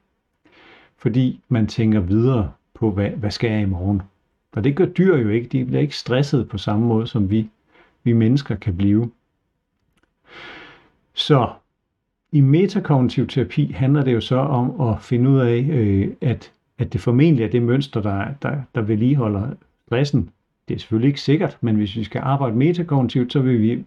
Fordi 0.97 1.41
man 1.49 1.67
tænker 1.67 1.99
videre 1.99 2.51
på, 2.73 2.91
hvad, 2.91 3.09
hvad 3.09 3.31
skal 3.31 3.51
jeg 3.51 3.61
i 3.61 3.65
morgen? 3.65 4.01
Og 4.51 4.63
det 4.63 4.75
gør 4.75 4.85
dyr 4.85 5.17
jo 5.17 5.29
ikke. 5.29 5.47
De 5.47 5.65
bliver 5.65 5.81
ikke 5.81 5.97
stresset 5.97 6.49
på 6.49 6.57
samme 6.57 6.85
måde, 6.85 7.07
som 7.07 7.29
vi, 7.29 7.49
vi 8.03 8.13
mennesker 8.13 8.55
kan 8.55 8.77
blive. 8.77 9.11
Så 11.13 11.49
i 12.31 12.41
metakognitiv 12.41 13.27
terapi 13.27 13.71
handler 13.71 14.03
det 14.03 14.13
jo 14.13 14.21
så 14.21 14.35
om 14.35 14.81
at 14.81 15.01
finde 15.01 15.29
ud 15.29 15.39
af, 15.39 15.65
øh, 15.69 16.07
at, 16.21 16.51
at 16.77 16.93
det 16.93 17.01
formentlig 17.01 17.45
er 17.45 17.49
det 17.49 17.61
mønster, 17.61 18.01
der, 18.01 18.25
der, 18.41 18.61
der 18.75 18.81
vedligeholder 18.81 19.47
stressen. 19.87 20.29
Det 20.67 20.75
er 20.75 20.79
selvfølgelig 20.79 21.07
ikke 21.07 21.21
sikkert, 21.21 21.57
men 21.61 21.75
hvis 21.75 21.95
vi 21.95 22.03
skal 22.03 22.21
arbejde 22.23 22.55
metakognitivt, 22.55 23.33
så 23.33 23.39
vil 23.39 23.61
vi 23.61 23.85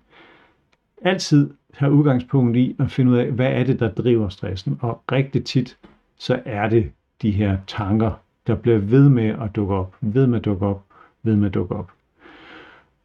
altid 1.02 1.50
have 1.75 1.93
udgangspunkt 1.93 2.57
i 2.57 2.76
at 2.78 2.90
finde 2.90 3.11
ud 3.11 3.17
af, 3.17 3.31
hvad 3.33 3.52
er 3.52 3.64
det, 3.64 3.81
der 3.81 3.90
driver 3.90 4.28
stressen. 4.28 4.78
Og 4.81 5.02
rigtig 5.12 5.45
tit, 5.45 5.78
så 6.19 6.40
er 6.45 6.69
det 6.69 6.90
de 7.23 7.31
her 7.31 7.57
tanker, 7.67 8.11
der 8.47 8.55
bliver 8.55 8.78
ved 8.78 9.09
med 9.09 9.28
at 9.28 9.57
dukke 9.57 9.75
op, 9.75 9.97
ved 10.00 10.26
med 10.26 10.38
at 10.38 10.45
dukke 10.45 10.67
op, 10.67 10.85
ved 11.23 11.37
med 11.37 11.47
at 11.47 11.55
dukke 11.55 11.75
op. 11.75 11.90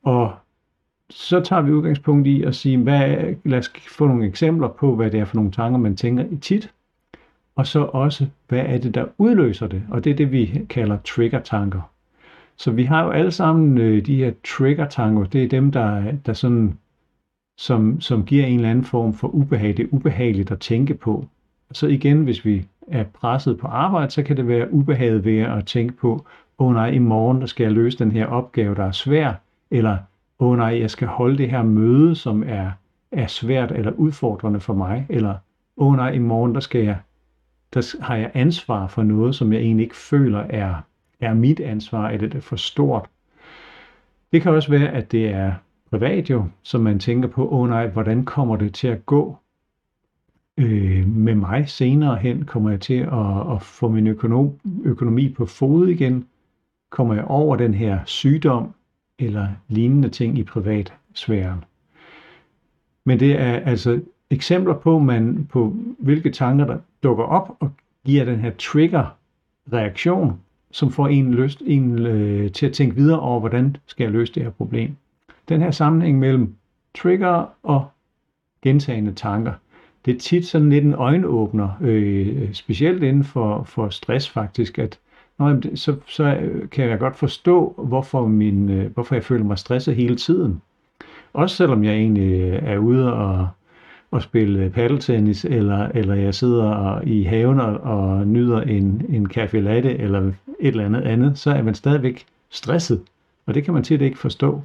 Og 0.03 0.33
så 1.09 1.39
tager 1.39 1.61
vi 1.61 1.71
udgangspunkt 1.71 2.27
i 2.27 2.43
at 2.43 2.55
sige, 2.55 2.77
hvad, 2.77 3.17
lad 3.43 3.59
os 3.59 3.71
få 3.89 4.07
nogle 4.07 4.25
eksempler 4.25 4.67
på, 4.67 4.95
hvad 4.95 5.11
det 5.11 5.19
er 5.19 5.25
for 5.25 5.35
nogle 5.35 5.51
tanker, 5.51 5.79
man 5.79 5.95
tænker 5.95 6.25
i 6.31 6.37
tit. 6.37 6.71
Og 7.55 7.67
så 7.67 7.79
også, 7.83 8.27
hvad 8.47 8.59
er 8.59 8.77
det, 8.77 8.95
der 8.95 9.05
udløser 9.17 9.67
det? 9.67 9.83
Og 9.89 10.03
det 10.03 10.11
er 10.11 10.15
det, 10.15 10.31
vi 10.31 10.65
kalder 10.69 10.97
trigger-tanker. 11.05 11.81
Så 12.57 12.71
vi 12.71 12.83
har 12.83 13.03
jo 13.03 13.09
alle 13.09 13.31
sammen 13.31 13.77
øh, 13.77 14.05
de 14.05 14.15
her 14.15 14.31
trigger-tanker. 14.43 15.23
Det 15.23 15.43
er 15.43 15.47
dem, 15.47 15.71
der, 15.71 16.11
der 16.25 16.33
sådan 16.33 16.77
som, 17.63 18.01
som 18.01 18.25
giver 18.25 18.45
en 18.45 18.55
eller 18.55 18.69
anden 18.69 18.85
form 18.85 19.13
for 19.13 19.27
ubehag. 19.27 19.77
Det 19.77 19.79
er 19.79 19.87
ubehageligt 19.91 20.51
at 20.51 20.59
tænke 20.59 20.93
på. 20.93 21.25
Så 21.71 21.87
igen, 21.87 22.23
hvis 22.23 22.45
vi 22.45 22.65
er 22.87 23.03
presset 23.03 23.57
på 23.57 23.67
arbejde, 23.67 24.11
så 24.11 24.23
kan 24.23 24.37
det 24.37 24.47
være 24.47 24.73
ubehaget 24.73 25.25
ved 25.25 25.39
at 25.39 25.65
tænke 25.65 25.93
på, 25.93 26.25
åh 26.59 26.67
oh 26.67 26.73
nej, 26.73 26.89
i 26.89 26.97
morgen 26.97 27.41
der 27.41 27.47
skal 27.47 27.63
jeg 27.63 27.71
løse 27.71 27.99
den 27.99 28.11
her 28.11 28.25
opgave, 28.25 28.75
der 28.75 28.83
er 28.83 28.91
svær, 28.91 29.33
eller 29.71 29.97
åh 30.39 30.51
oh 30.51 30.57
nej, 30.57 30.79
jeg 30.79 30.89
skal 30.89 31.07
holde 31.07 31.37
det 31.37 31.49
her 31.49 31.63
møde, 31.63 32.15
som 32.15 32.43
er, 32.47 32.71
er 33.11 33.27
svært 33.27 33.71
eller 33.71 33.91
udfordrende 33.91 34.59
for 34.59 34.73
mig, 34.73 35.05
eller 35.09 35.35
åh 35.77 35.87
oh 35.87 35.95
nej, 35.95 36.11
i 36.11 36.19
morgen 36.19 36.55
der 36.55 36.61
skal 36.61 36.83
jeg, 36.83 36.97
der 37.73 37.95
har 38.01 38.15
jeg 38.15 38.31
ansvar 38.33 38.87
for 38.87 39.03
noget, 39.03 39.35
som 39.35 39.53
jeg 39.53 39.61
egentlig 39.61 39.83
ikke 39.83 39.95
føler 39.95 40.39
er, 40.39 40.75
er 41.19 41.33
mit 41.33 41.59
ansvar, 41.59 42.09
eller 42.09 42.27
det 42.27 42.37
er 42.37 42.41
for 42.41 42.55
stort. 42.55 43.05
Det 44.31 44.41
kan 44.41 44.51
også 44.51 44.69
være, 44.69 44.89
at 44.89 45.11
det 45.11 45.29
er 45.29 45.53
privat 45.93 46.29
jo, 46.29 46.45
som 46.63 46.81
man 46.81 46.99
tænker 46.99 47.27
på, 47.27 47.49
åh 47.49 47.59
oh 47.59 47.69
nej, 47.69 47.87
hvordan 47.87 48.25
kommer 48.25 48.55
det 48.55 48.73
til 48.73 48.87
at 48.87 49.05
gå 49.05 49.37
øh, 50.57 51.07
med 51.07 51.35
mig 51.35 51.69
senere 51.69 52.15
hen? 52.15 52.45
Kommer 52.45 52.69
jeg 52.69 52.81
til 52.81 52.93
at, 52.93 53.53
at 53.55 53.61
få 53.61 53.87
min 53.87 54.07
økonom, 54.07 54.51
økonomi 54.83 55.29
på 55.29 55.45
fod 55.45 55.87
igen? 55.87 56.25
Kommer 56.89 57.13
jeg 57.13 57.25
over 57.25 57.55
den 57.55 57.73
her 57.73 57.99
sygdom 58.05 58.73
eller 59.19 59.47
lignende 59.67 60.09
ting 60.09 60.37
i 60.37 60.43
privatsfæren? 60.43 61.63
Men 63.05 63.19
det 63.19 63.41
er 63.41 63.59
altså 63.59 64.01
eksempler 64.29 64.73
på, 64.73 64.99
man, 64.99 65.47
på 65.51 65.75
hvilke 65.99 66.31
tanker, 66.31 66.65
der 66.65 66.77
dukker 67.03 67.23
op 67.23 67.57
og 67.59 67.71
giver 68.05 68.25
den 68.25 68.39
her 68.39 68.51
trigger-reaktion, 68.51 70.39
som 70.71 70.91
får 70.91 71.07
en 71.07 71.33
lyst 71.33 71.61
en, 71.65 71.99
øh, 71.99 72.51
til 72.51 72.65
at 72.65 72.73
tænke 72.73 72.95
videre 72.95 73.19
over, 73.19 73.39
hvordan 73.39 73.75
skal 73.85 74.03
jeg 74.03 74.11
løse 74.11 74.33
det 74.33 74.43
her 74.43 74.49
problem. 74.49 74.95
Den 75.49 75.61
her 75.61 75.71
sammenhæng 75.71 76.19
mellem 76.19 76.55
trigger 76.95 77.45
og 77.63 77.85
gentagende 78.61 79.13
tanker, 79.13 79.53
det 80.05 80.15
er 80.15 80.19
tit 80.19 80.47
sådan 80.47 80.69
lidt 80.69 80.85
en 80.85 80.93
øjenåbner, 80.93 81.69
øh, 81.81 82.53
specielt 82.53 83.03
inden 83.03 83.23
for, 83.23 83.63
for 83.63 83.89
stress 83.89 84.29
faktisk, 84.29 84.79
at 84.79 84.99
nå, 85.39 85.61
så, 85.75 85.95
så 86.07 86.23
øh, 86.23 86.69
kan 86.69 86.89
jeg 86.89 86.99
godt 86.99 87.15
forstå, 87.15 87.73
hvorfor, 87.87 88.27
min, 88.27 88.69
øh, 88.69 88.93
hvorfor 88.93 89.15
jeg 89.15 89.23
føler 89.23 89.43
mig 89.43 89.57
stresset 89.57 89.95
hele 89.95 90.15
tiden. 90.15 90.61
Også 91.33 91.55
selvom 91.55 91.83
jeg 91.83 91.93
egentlig 91.93 92.41
øh, 92.41 92.63
er 92.63 92.77
ude 92.77 93.13
og, 93.13 93.47
og 94.11 94.21
spille 94.21 94.69
paddeltennis, 94.69 95.45
eller, 95.45 95.87
eller 95.87 96.15
jeg 96.15 96.35
sidder 96.35 97.01
i 97.01 97.23
haven 97.23 97.59
og, 97.59 97.73
og 97.73 98.27
nyder 98.27 98.61
en, 98.61 99.05
en 99.09 99.31
café 99.37 99.57
latte, 99.57 99.97
eller 99.97 100.21
et 100.21 100.33
eller 100.59 100.85
andet 100.85 101.01
andet, 101.01 101.37
så 101.37 101.51
er 101.51 101.61
man 101.61 101.75
stadigvæk 101.75 102.25
stresset. 102.49 103.01
Og 103.45 103.53
det 103.53 103.63
kan 103.63 103.73
man 103.73 103.83
tit 103.83 104.01
ikke 104.01 104.17
forstå. 104.17 104.61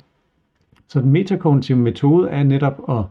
Så 0.88 1.00
den 1.00 1.10
metakognitive 1.10 1.78
metode 1.78 2.30
er 2.30 2.42
netop 2.42 2.84
at, 2.88 3.04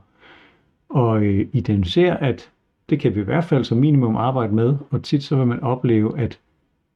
at 0.97 1.23
øh, 1.23 1.47
identificere, 1.53 2.23
at 2.23 2.51
det 2.89 2.99
kan 2.99 3.15
vi 3.15 3.19
i 3.19 3.23
hvert 3.23 3.43
fald 3.43 3.63
som 3.63 3.77
minimum 3.77 4.15
arbejde 4.15 4.55
med, 4.55 4.77
og 4.89 5.03
tit 5.03 5.23
så 5.23 5.35
vil 5.35 5.47
man 5.47 5.59
opleve, 5.59 6.19
at 6.19 6.39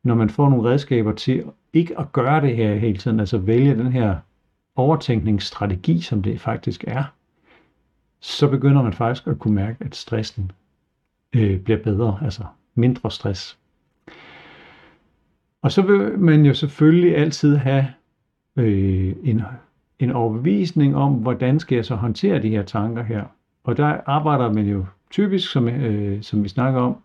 når 0.03 0.15
man 0.15 0.29
får 0.29 0.49
nogle 0.49 0.69
redskaber 0.69 1.11
til 1.11 1.43
ikke 1.73 1.99
at 1.99 2.11
gøre 2.11 2.41
det 2.41 2.55
her 2.55 2.75
hele 2.75 2.97
tiden, 2.97 3.19
altså 3.19 3.37
vælge 3.37 3.75
den 3.75 3.91
her 3.91 4.15
overtænkningsstrategi, 4.75 6.01
som 6.01 6.21
det 6.21 6.41
faktisk 6.41 6.83
er, 6.87 7.03
så 8.19 8.47
begynder 8.47 8.83
man 8.83 8.93
faktisk 8.93 9.27
at 9.27 9.39
kunne 9.39 9.55
mærke, 9.55 9.77
at 9.79 9.95
stressen 9.95 10.51
øh, 11.35 11.59
bliver 11.59 11.83
bedre, 11.83 12.19
altså 12.23 12.43
mindre 12.75 13.11
stress. 13.11 13.57
Og 15.61 15.71
så 15.71 15.81
vil 15.81 16.19
man 16.19 16.45
jo 16.45 16.53
selvfølgelig 16.53 17.17
altid 17.17 17.55
have 17.55 17.87
øh, 18.55 19.15
en, 19.23 19.41
en 20.03 20.11
overbevisning 20.11 20.95
om, 20.95 21.13
hvordan 21.13 21.59
skal 21.59 21.75
jeg 21.75 21.85
så 21.85 21.95
håndtere 21.95 22.41
de 22.41 22.49
her 22.49 22.63
tanker 22.63 23.03
her. 23.03 23.23
Og 23.63 23.77
der 23.77 23.97
arbejder 24.05 24.53
man 24.53 24.65
jo 24.65 24.85
typisk, 25.11 25.51
som, 25.51 25.67
øh, 25.67 26.21
som 26.21 26.43
vi 26.43 26.49
snakker 26.49 26.81
om, 26.81 26.95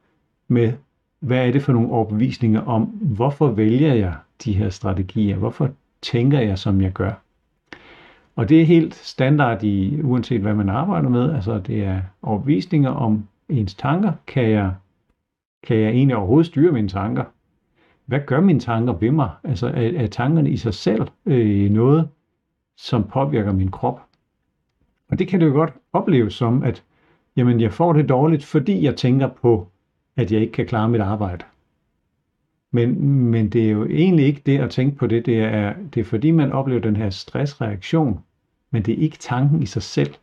med 0.48 0.72
hvad 1.20 1.48
er 1.48 1.52
det 1.52 1.62
for 1.62 1.72
nogle 1.72 1.90
overbevisninger 1.90 2.60
om, 2.60 2.82
hvorfor 2.84 3.48
vælger 3.48 3.94
jeg 3.94 4.14
de 4.44 4.52
her 4.52 4.70
strategier? 4.70 5.36
Hvorfor 5.36 5.70
tænker 6.02 6.40
jeg, 6.40 6.58
som 6.58 6.80
jeg 6.80 6.92
gør? 6.92 7.12
Og 8.36 8.48
det 8.48 8.60
er 8.60 8.64
helt 8.64 8.94
standard 8.94 9.62
i, 9.62 10.00
uanset 10.02 10.40
hvad 10.40 10.54
man 10.54 10.68
arbejder 10.68 11.08
med. 11.08 11.32
Altså 11.32 11.58
det 11.58 11.84
er 11.84 12.00
overbevisninger 12.22 12.90
om 12.90 13.28
ens 13.48 13.74
tanker. 13.74 14.12
Kan 14.26 14.50
jeg, 14.50 14.74
kan 15.66 15.76
jeg 15.76 15.90
egentlig 15.90 16.16
overhovedet 16.16 16.46
styre 16.46 16.72
mine 16.72 16.88
tanker? 16.88 17.24
Hvad 18.06 18.20
gør 18.26 18.40
mine 18.40 18.60
tanker 18.60 18.92
ved 18.92 19.10
mig? 19.10 19.30
Altså 19.44 19.66
er, 19.66 19.90
er 19.96 20.06
tankerne 20.06 20.50
i 20.50 20.56
sig 20.56 20.74
selv 20.74 21.06
øh, 21.26 21.70
noget, 21.70 22.08
som 22.76 23.04
påvirker 23.04 23.52
min 23.52 23.71
krop? 23.71 24.00
Og 25.09 25.18
det 25.18 25.28
kan 25.28 25.40
det 25.40 25.47
jo 25.47 25.52
godt 25.52 25.73
opleves 25.92 26.35
som, 26.35 26.62
at 26.62 26.83
jamen, 27.37 27.61
jeg 27.61 27.73
får 27.73 27.92
det 27.92 28.09
dårligt, 28.09 28.45
fordi 28.45 28.85
jeg 28.85 28.97
tænker 28.97 29.28
på 29.28 29.68
at 30.16 30.33
jeg 30.33 30.40
ikke 30.40 30.52
kan 30.52 30.66
klare 30.66 30.88
mit 30.88 31.00
arbejde. 31.00 31.45
Men, 32.71 33.02
men 33.30 33.49
det 33.49 33.66
er 33.66 33.71
jo 33.71 33.87
egentlig 33.87 34.26
ikke 34.26 34.42
det 34.47 34.59
at 34.59 34.71
tænke 34.71 34.97
på 34.97 35.06
det. 35.06 35.26
Det 35.26 35.40
er, 35.40 35.75
det 35.95 36.00
er 36.00 36.04
fordi, 36.04 36.30
man 36.30 36.52
oplever 36.52 36.80
den 36.80 36.97
her 36.97 37.11
stressreaktion, 37.11 38.21
men 38.71 38.83
det 38.83 38.95
er 38.95 39.02
ikke 39.02 39.18
tanken 39.18 39.62
i 39.62 39.66
sig 39.66 39.83
selv. 39.83 40.14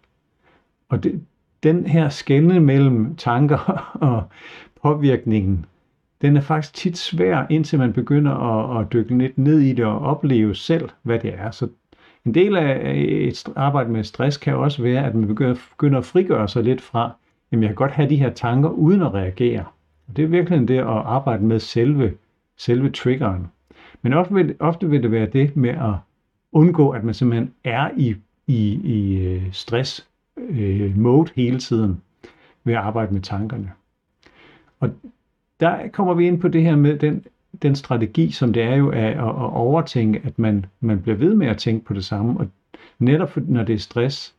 Og 0.89 1.03
det, 1.03 1.25
den 1.63 1.85
her 1.85 2.09
skældne 2.09 2.59
mellem 2.59 3.15
tanker 3.15 3.57
og 4.09 4.23
påvirkningen, 4.81 5.65
den 6.21 6.37
er 6.37 6.41
faktisk 6.41 6.73
tit 6.73 6.97
svær, 6.97 7.45
indtil 7.49 7.79
man 7.79 7.93
begynder 7.93 8.31
at, 8.31 8.81
at 8.81 8.93
dykke 8.93 9.17
lidt 9.17 9.37
ned 9.37 9.59
i 9.59 9.73
det 9.73 9.85
og 9.85 9.99
opleve 9.99 10.55
selv, 10.55 10.89
hvad 11.01 11.19
det 11.19 11.33
er. 11.33 11.51
Så 11.51 11.67
en 12.25 12.33
del 12.33 12.57
af 12.57 12.93
et 12.95 13.43
arbejde 13.55 13.91
med 13.91 14.03
stress 14.03 14.37
kan 14.37 14.55
også 14.55 14.81
være, 14.81 15.05
at 15.05 15.15
man 15.15 15.27
begynder, 15.27 15.55
begynder 15.69 15.99
at 15.99 16.05
frigøre 16.05 16.47
sig 16.47 16.63
lidt 16.63 16.81
fra, 16.81 17.11
at 17.51 17.59
jeg 17.59 17.69
kan 17.69 17.75
godt 17.75 17.91
have 17.91 18.09
de 18.09 18.15
her 18.15 18.29
tanker 18.29 18.69
uden 18.69 19.01
at 19.01 19.13
reagere. 19.13 19.65
Og 20.07 20.17
det 20.17 20.23
er 20.23 20.27
virkelig 20.27 20.67
det 20.67 20.77
at 20.77 20.87
arbejde 20.87 21.43
med 21.43 21.59
selve, 21.59 22.13
selve 22.57 22.89
triggeren. 22.89 23.47
Men 24.01 24.13
ofte 24.13 24.33
vil, 24.33 24.55
ofte 24.59 24.89
vil 24.89 25.03
det 25.03 25.11
være 25.11 25.25
det 25.25 25.55
med 25.55 25.69
at 25.69 25.93
undgå, 26.51 26.89
at 26.89 27.03
man 27.03 27.13
simpelthen 27.13 27.53
er 27.63 27.89
i, 27.97 28.15
i, 28.47 28.73
i 28.73 29.17
øh, 29.25 29.43
stress 29.51 30.07
øh, 30.37 30.97
mode 30.97 31.29
hele 31.35 31.59
tiden 31.59 32.01
ved 32.63 32.73
at 32.73 32.79
arbejde 32.79 33.13
med 33.13 33.21
tankerne. 33.21 33.71
Og 34.79 34.89
der 35.59 35.87
kommer 35.87 36.13
vi 36.13 36.27
ind 36.27 36.41
på 36.41 36.47
det 36.47 36.63
her 36.63 36.75
med 36.75 36.97
den, 36.97 37.25
den 37.61 37.75
strategi, 37.75 38.31
som 38.31 38.53
det 38.53 38.63
er 38.63 38.75
jo 38.75 38.89
at, 38.89 39.03
at, 39.03 39.17
at 39.17 39.53
overtænke, 39.53 40.21
at 40.23 40.39
man, 40.39 40.65
man 40.79 41.01
bliver 41.01 41.17
ved 41.17 41.35
med 41.35 41.47
at 41.47 41.57
tænke 41.57 41.85
på 41.85 41.93
det 41.93 42.05
samme. 42.05 42.39
Og 42.39 42.47
netop 42.99 43.37
når 43.37 43.63
det 43.63 43.75
er 43.75 43.79
stress, 43.79 44.35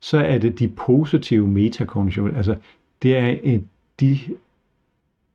så 0.00 0.18
er 0.18 0.38
det 0.38 0.58
de 0.58 0.68
positive 0.68 1.48
metakognitioner. 1.48 2.36
Altså 2.36 2.56
det 3.02 3.16
er 3.16 3.26
en, 3.26 3.68
de 4.00 4.18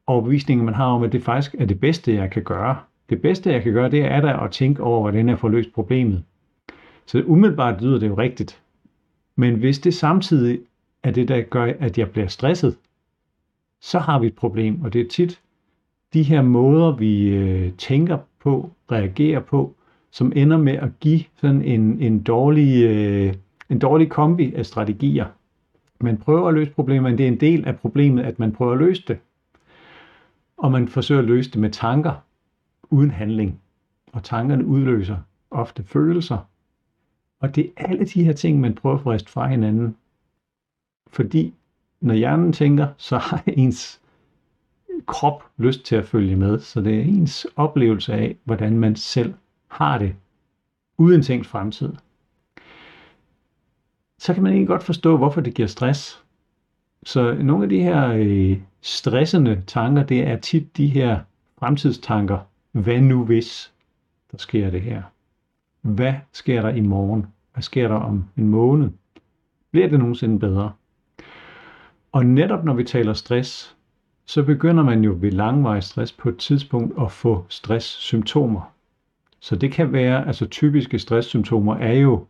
overbevisninger, 0.07 0.65
man 0.65 0.73
har 0.73 0.85
om, 0.85 1.03
at 1.03 1.11
det 1.11 1.23
faktisk 1.23 1.55
er 1.59 1.65
det 1.65 1.79
bedste, 1.79 2.13
jeg 2.13 2.31
kan 2.31 2.43
gøre. 2.43 2.77
Det 3.09 3.21
bedste, 3.21 3.51
jeg 3.51 3.63
kan 3.63 3.73
gøre, 3.73 3.91
det 3.91 4.05
er 4.05 4.21
da 4.21 4.43
at 4.43 4.51
tænke 4.51 4.83
over, 4.83 5.01
hvordan 5.01 5.29
jeg 5.29 5.39
får 5.39 5.49
løst 5.49 5.73
problemet. 5.73 6.23
Så 7.05 7.23
umiddelbart 7.25 7.81
lyder 7.81 7.99
det 7.99 8.07
jo 8.07 8.17
rigtigt. 8.17 8.61
Men 9.35 9.55
hvis 9.55 9.79
det 9.79 9.93
samtidig 9.93 10.59
er 11.03 11.11
det, 11.11 11.27
der 11.27 11.41
gør, 11.41 11.73
at 11.79 11.97
jeg 11.97 12.11
bliver 12.11 12.27
stresset, 12.27 12.77
så 13.81 13.99
har 13.99 14.19
vi 14.19 14.27
et 14.27 14.35
problem. 14.35 14.81
Og 14.81 14.93
det 14.93 15.01
er 15.01 15.09
tit 15.09 15.41
de 16.13 16.23
her 16.23 16.41
måder, 16.41 16.95
vi 16.95 17.29
øh, 17.29 17.73
tænker 17.73 18.17
på, 18.39 18.71
reagerer 18.91 19.39
på, 19.39 19.75
som 20.11 20.33
ender 20.35 20.57
med 20.57 20.73
at 20.73 20.99
give 20.99 21.23
sådan 21.35 21.61
en, 21.61 22.01
en, 22.01 22.23
dårlig, 22.23 22.83
øh, 22.83 23.33
en 23.69 23.79
dårlig 23.79 24.09
kombi 24.09 24.53
af 24.53 24.65
strategier. 24.65 25.25
Man 26.01 26.17
prøver 26.17 26.47
at 26.47 26.53
løse 26.53 26.71
problemet, 26.71 27.03
men 27.03 27.17
det 27.17 27.23
er 27.23 27.27
en 27.27 27.39
del 27.39 27.67
af 27.67 27.79
problemet, 27.79 28.23
at 28.23 28.39
man 28.39 28.51
prøver 28.51 28.71
at 28.71 28.77
løse 28.77 29.03
det 29.07 29.17
og 30.59 30.71
man 30.71 30.87
forsøger 30.87 31.21
at 31.21 31.27
løse 31.27 31.51
det 31.51 31.61
med 31.61 31.69
tanker 31.69 32.13
uden 32.89 33.11
handling. 33.11 33.61
Og 34.11 34.23
tankerne 34.23 34.65
udløser 34.65 35.17
ofte 35.51 35.83
følelser. 35.83 36.37
Og 37.39 37.55
det 37.55 37.71
er 37.77 37.85
alle 37.87 38.05
de 38.05 38.23
her 38.23 38.33
ting, 38.33 38.59
man 38.59 38.75
prøver 38.75 38.95
at 38.95 39.01
friste 39.01 39.31
fra 39.31 39.47
hinanden. 39.47 39.95
Fordi 41.07 41.53
når 42.01 42.13
hjernen 42.13 42.53
tænker, 42.53 42.87
så 42.97 43.17
har 43.17 43.43
ens 43.47 44.01
krop 45.05 45.43
lyst 45.57 45.85
til 45.85 45.95
at 45.95 46.05
følge 46.05 46.35
med. 46.35 46.59
Så 46.59 46.81
det 46.81 46.99
er 46.99 47.03
ens 47.03 47.47
oplevelse 47.55 48.13
af, 48.13 48.35
hvordan 48.43 48.77
man 48.77 48.95
selv 48.95 49.33
har 49.67 49.97
det 49.97 50.15
uden 50.97 51.21
tænkt 51.21 51.47
fremtid. 51.47 51.93
Så 54.17 54.33
kan 54.33 54.43
man 54.43 54.51
egentlig 54.51 54.67
godt 54.67 54.83
forstå, 54.83 55.17
hvorfor 55.17 55.41
det 55.41 55.53
giver 55.53 55.67
stress. 55.67 56.23
Så 57.03 57.33
nogle 57.33 57.63
af 57.63 57.69
de 57.69 57.83
her 57.83 58.11
øh, 58.13 58.57
stressende 58.81 59.63
tanker, 59.67 60.03
det 60.03 60.27
er 60.27 60.39
tit 60.39 60.77
de 60.77 60.87
her 60.87 61.19
fremtidstanker. 61.59 62.39
Hvad 62.71 63.01
nu 63.01 63.25
hvis 63.25 63.73
der 64.31 64.37
sker 64.37 64.69
det 64.69 64.81
her? 64.81 65.01
Hvad 65.81 66.13
sker 66.31 66.61
der 66.61 66.69
i 66.69 66.81
morgen? 66.81 67.25
Hvad 67.53 67.63
sker 67.63 67.87
der 67.87 67.95
om 67.95 68.25
en 68.37 68.47
måned? 68.47 68.89
Bliver 69.71 69.87
det 69.87 69.99
nogensinde 69.99 70.39
bedre? 70.39 70.71
Og 72.11 72.25
netop 72.25 72.63
når 72.63 72.73
vi 72.73 72.83
taler 72.83 73.13
stress, 73.13 73.77
så 74.29 74.43
begynder 74.43 74.83
man 74.83 75.03
jo 75.03 75.17
ved 75.19 75.31
langvarig 75.31 75.83
stress 75.83 76.11
på 76.11 76.29
et 76.29 76.37
tidspunkt 76.37 76.93
at 77.01 77.11
få 77.11 77.45
stresssymptomer. 77.49 78.73
Så 79.39 79.55
det 79.55 79.71
kan 79.71 79.93
være, 79.93 80.27
altså 80.27 80.45
typiske 80.45 80.99
stresssymptomer 80.99 81.75
er 81.75 81.93
jo, 81.93 82.25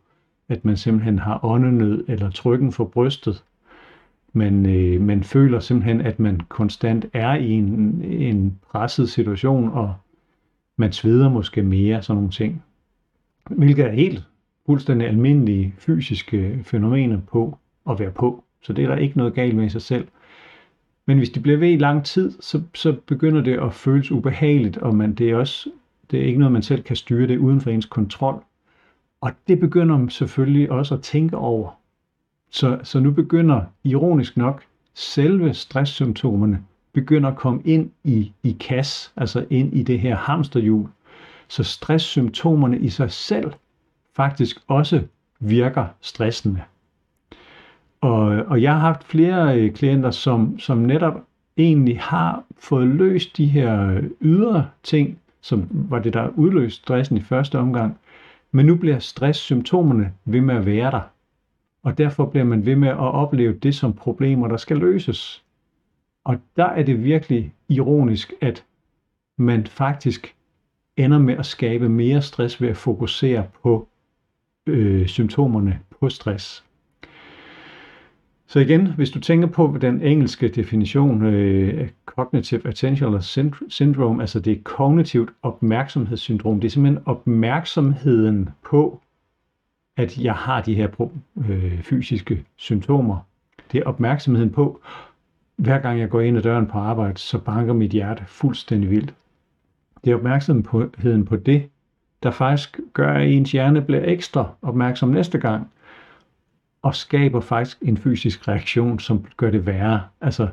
at 0.48 0.64
man 0.64 0.76
simpelthen 0.76 1.18
har 1.18 1.44
åndenød 1.44 2.04
eller 2.08 2.30
trykken 2.30 2.72
for 2.72 2.84
brystet, 2.84 3.44
man, 4.32 4.66
øh, 4.66 5.00
man 5.00 5.24
føler 5.24 5.60
simpelthen, 5.60 6.00
at 6.00 6.20
man 6.20 6.40
konstant 6.48 7.06
er 7.12 7.34
i 7.34 7.50
en, 7.50 8.02
en 8.04 8.58
presset 8.70 9.10
situation, 9.10 9.68
og 9.72 9.94
Man 10.76 10.92
sveder 10.92 11.28
måske 11.28 11.62
mere, 11.62 12.02
sådan 12.02 12.16
nogle 12.16 12.30
ting. 12.30 12.62
Hvilket 13.50 13.84
er 13.84 13.92
helt 13.92 14.24
fuldstændig 14.66 15.08
almindelige 15.08 15.74
fysiske 15.78 16.60
fænomener 16.64 17.20
på 17.32 17.58
at 17.90 17.98
være 17.98 18.10
på. 18.10 18.44
Så 18.62 18.72
det 18.72 18.84
er 18.84 18.88
der 18.88 18.96
ikke 18.96 19.18
noget 19.18 19.34
galt 19.34 19.56
med 19.56 19.66
i 19.66 19.68
sig 19.68 19.82
selv. 19.82 20.08
Men 21.10 21.18
hvis 21.18 21.30
de 21.30 21.40
bliver 21.40 21.58
ved 21.58 21.68
i 21.68 21.76
lang 21.76 22.04
tid, 22.04 22.32
så, 22.40 22.62
så 22.74 22.96
begynder 23.06 23.40
det 23.40 23.60
at 23.60 23.74
føles 23.74 24.10
ubehageligt, 24.10 24.76
og 24.76 24.94
man, 24.94 25.14
det, 25.14 25.30
er 25.30 25.36
også, 25.36 25.70
det 26.10 26.20
er 26.20 26.24
ikke 26.24 26.38
noget, 26.38 26.52
man 26.52 26.62
selv 26.62 26.82
kan 26.82 26.96
styre 26.96 27.26
det 27.26 27.38
uden 27.38 27.60
for 27.60 27.70
ens 27.70 27.86
kontrol. 27.86 28.44
Og 29.20 29.32
det 29.48 29.60
begynder 29.60 29.98
man 29.98 30.10
selvfølgelig 30.10 30.70
også 30.70 30.94
at 30.94 31.02
tænke 31.02 31.36
over. 31.36 31.70
Så, 32.50 32.78
så 32.82 33.00
nu 33.00 33.10
begynder, 33.10 33.62
ironisk 33.84 34.36
nok, 34.36 34.62
selve 34.94 35.54
stresssymptomerne 35.54 36.64
begynder 36.92 37.30
at 37.30 37.36
komme 37.36 37.62
ind 37.64 37.90
i, 38.04 38.32
i 38.42 38.56
kas, 38.60 39.12
altså 39.16 39.46
ind 39.50 39.74
i 39.74 39.82
det 39.82 40.00
her 40.00 40.16
hamsterhjul. 40.16 40.88
Så 41.48 41.64
stresssymptomerne 41.64 42.78
i 42.78 42.88
sig 42.88 43.10
selv 43.10 43.52
faktisk 44.16 44.60
også 44.68 45.02
virker 45.40 45.86
stressende. 46.00 46.62
Og, 48.00 48.22
og 48.26 48.62
jeg 48.62 48.72
har 48.72 48.80
haft 48.80 49.04
flere 49.04 49.58
øh, 49.58 49.72
klienter, 49.72 50.10
som, 50.10 50.58
som 50.58 50.78
netop 50.78 51.24
egentlig 51.56 52.00
har 52.00 52.44
fået 52.58 52.88
løst 52.88 53.36
de 53.36 53.46
her 53.46 53.90
øh, 53.90 54.10
ydre 54.20 54.68
ting, 54.82 55.18
som 55.40 55.68
var 55.72 55.98
det, 55.98 56.14
der 56.14 56.28
udløste 56.28 56.82
stressen 56.82 57.16
i 57.16 57.20
første 57.20 57.58
omgang, 57.58 57.98
men 58.52 58.66
nu 58.66 58.76
bliver 58.76 58.98
stresssymptomerne 58.98 60.12
ved 60.24 60.40
med 60.40 60.54
at 60.54 60.66
være 60.66 60.90
der. 60.90 61.00
Og 61.82 61.98
derfor 61.98 62.26
bliver 62.26 62.44
man 62.44 62.66
ved 62.66 62.76
med 62.76 62.88
at 62.88 62.98
opleve 62.98 63.52
det 63.52 63.74
som 63.74 63.92
problemer, 63.92 64.48
der 64.48 64.56
skal 64.56 64.76
løses. 64.76 65.44
Og 66.24 66.38
der 66.56 66.64
er 66.64 66.82
det 66.82 67.04
virkelig 67.04 67.52
ironisk, 67.68 68.32
at 68.40 68.64
man 69.38 69.66
faktisk 69.66 70.34
ender 70.96 71.18
med 71.18 71.34
at 71.34 71.46
skabe 71.46 71.88
mere 71.88 72.22
stress 72.22 72.60
ved 72.62 72.68
at 72.68 72.76
fokusere 72.76 73.46
på 73.62 73.88
øh, 74.66 75.06
symptomerne 75.06 75.80
på 76.00 76.08
stress. 76.08 76.64
Så 78.50 78.60
igen, 78.60 78.86
hvis 78.86 79.10
du 79.10 79.20
tænker 79.20 79.48
på 79.48 79.78
den 79.80 80.02
engelske 80.02 80.48
definition 80.48 81.24
øh, 81.24 81.88
Cognitive 82.06 82.68
Attentional 82.68 83.22
Syndrome, 83.68 84.22
altså 84.22 84.40
det 84.40 84.52
er 84.52 84.62
kognitivt 84.62 85.30
opmærksomhedssyndrom, 85.42 86.60
det 86.60 86.68
er 86.68 86.70
simpelthen 86.70 87.02
opmærksomheden 87.06 88.48
på, 88.64 89.00
at 89.96 90.18
jeg 90.18 90.34
har 90.34 90.62
de 90.62 90.74
her 90.74 91.10
øh, 91.48 91.82
fysiske 91.82 92.44
symptomer. 92.56 93.26
Det 93.72 93.80
er 93.80 93.84
opmærksomheden 93.84 94.50
på, 94.50 94.80
hver 95.56 95.78
gang 95.78 96.00
jeg 96.00 96.08
går 96.08 96.20
ind 96.20 96.36
ad 96.36 96.42
døren 96.42 96.66
på 96.66 96.78
arbejde, 96.78 97.18
så 97.18 97.38
banker 97.38 97.72
mit 97.72 97.90
hjerte 97.90 98.24
fuldstændig 98.26 98.90
vildt. 98.90 99.14
Det 100.04 100.10
er 100.10 100.14
opmærksomheden 100.14 101.24
på 101.24 101.36
det, 101.36 101.68
der 102.22 102.30
faktisk 102.30 102.80
gør, 102.92 103.12
at 103.12 103.28
ens 103.28 103.52
hjerne 103.52 103.82
bliver 103.82 104.02
ekstra 104.04 104.48
opmærksom 104.62 105.08
næste 105.08 105.38
gang, 105.38 105.70
og 106.82 106.94
skaber 106.94 107.40
faktisk 107.40 107.78
en 107.82 107.96
fysisk 107.96 108.48
reaktion, 108.48 108.98
som 108.98 109.24
gør 109.36 109.50
det 109.50 109.66
værre. 109.66 110.02
Altså, 110.20 110.48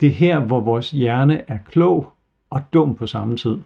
det 0.00 0.06
er 0.06 0.12
her, 0.12 0.40
hvor 0.40 0.60
vores 0.60 0.90
hjerne 0.90 1.50
er 1.50 1.58
klog 1.70 2.12
og 2.50 2.62
dum 2.72 2.94
på 2.94 3.06
samme 3.06 3.36
tid. 3.36 3.58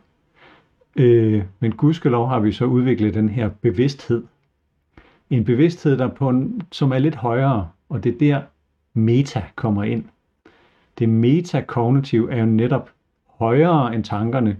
Øh, 0.96 1.44
men 1.60 1.72
gudskelov 1.72 2.28
har 2.28 2.40
vi 2.40 2.52
så 2.52 2.64
udviklet 2.64 3.14
den 3.14 3.28
her 3.28 3.48
bevidsthed. 3.48 4.24
En 5.30 5.44
bevidsthed, 5.44 5.98
der 5.98 6.08
på 6.08 6.28
en, 6.28 6.62
som 6.72 6.92
er 6.92 6.98
lidt 6.98 7.14
højere, 7.14 7.68
og 7.88 8.04
det 8.04 8.14
er 8.14 8.18
der 8.18 8.42
meta 8.94 9.44
kommer 9.54 9.84
ind. 9.84 10.04
Det 10.98 11.08
metakognitive 11.08 12.32
er 12.32 12.40
jo 12.40 12.46
netop 12.46 12.90
højere 13.26 13.94
end 13.94 14.04
tankerne. 14.04 14.56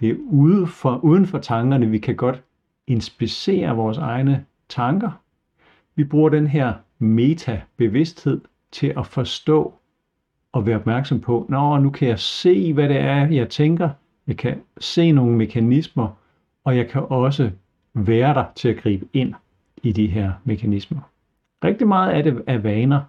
Det 0.00 0.10
er 0.10 0.16
ude 0.26 0.66
for, 0.66 0.96
uden 0.96 1.26
for 1.26 1.38
tankerne, 1.38 1.86
vi 1.86 1.98
kan 1.98 2.16
godt 2.16 2.42
inspicere 2.86 3.76
vores 3.76 3.98
egne 3.98 4.44
tanker, 4.68 5.10
vi 6.00 6.04
bruger 6.04 6.28
den 6.28 6.46
her 6.46 6.72
meta-bevidsthed 6.98 8.40
til 8.72 8.92
at 8.96 9.06
forstå 9.06 9.74
og 10.52 10.66
være 10.66 10.76
opmærksom 10.76 11.20
på, 11.20 11.46
nå, 11.48 11.78
nu 11.78 11.90
kan 11.90 12.08
jeg 12.08 12.18
se, 12.18 12.72
hvad 12.72 12.88
det 12.88 12.96
er, 12.96 13.26
jeg 13.26 13.48
tænker, 13.48 13.90
jeg 14.26 14.36
kan 14.36 14.60
se 14.78 15.12
nogle 15.12 15.36
mekanismer, 15.36 16.08
og 16.64 16.76
jeg 16.76 16.88
kan 16.88 17.02
også 17.08 17.50
være 17.94 18.34
der 18.34 18.44
til 18.54 18.68
at 18.68 18.76
gribe 18.76 19.06
ind 19.12 19.34
i 19.82 19.92
de 19.92 20.06
her 20.06 20.32
mekanismer. 20.44 21.00
Rigtig 21.64 21.88
meget 21.88 22.10
af 22.10 22.22
det 22.22 22.42
er 22.46 22.58
vaner, 22.58 23.00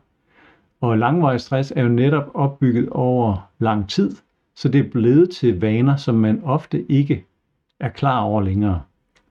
og 0.81 0.97
langvarig 0.97 1.41
stress 1.41 1.73
er 1.75 1.83
jo 1.83 1.89
netop 1.89 2.31
opbygget 2.33 2.89
over 2.89 3.49
lang 3.59 3.89
tid, 3.89 4.15
så 4.55 4.69
det 4.69 4.85
er 4.85 4.89
blevet 4.89 5.29
til 5.29 5.59
vaner, 5.59 5.95
som 5.95 6.15
man 6.15 6.41
ofte 6.43 6.91
ikke 6.91 7.25
er 7.79 7.89
klar 7.89 8.21
over 8.21 8.41
længere. 8.41 8.81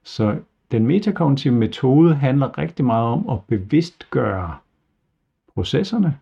Så 0.03 0.37
den 0.71 0.87
metakognitive 0.87 1.53
metode 1.53 2.15
handler 2.15 2.57
rigtig 2.57 2.85
meget 2.85 3.05
om 3.05 3.29
at 3.29 3.39
bevidstgøre 3.47 4.55
processerne, 5.53 6.17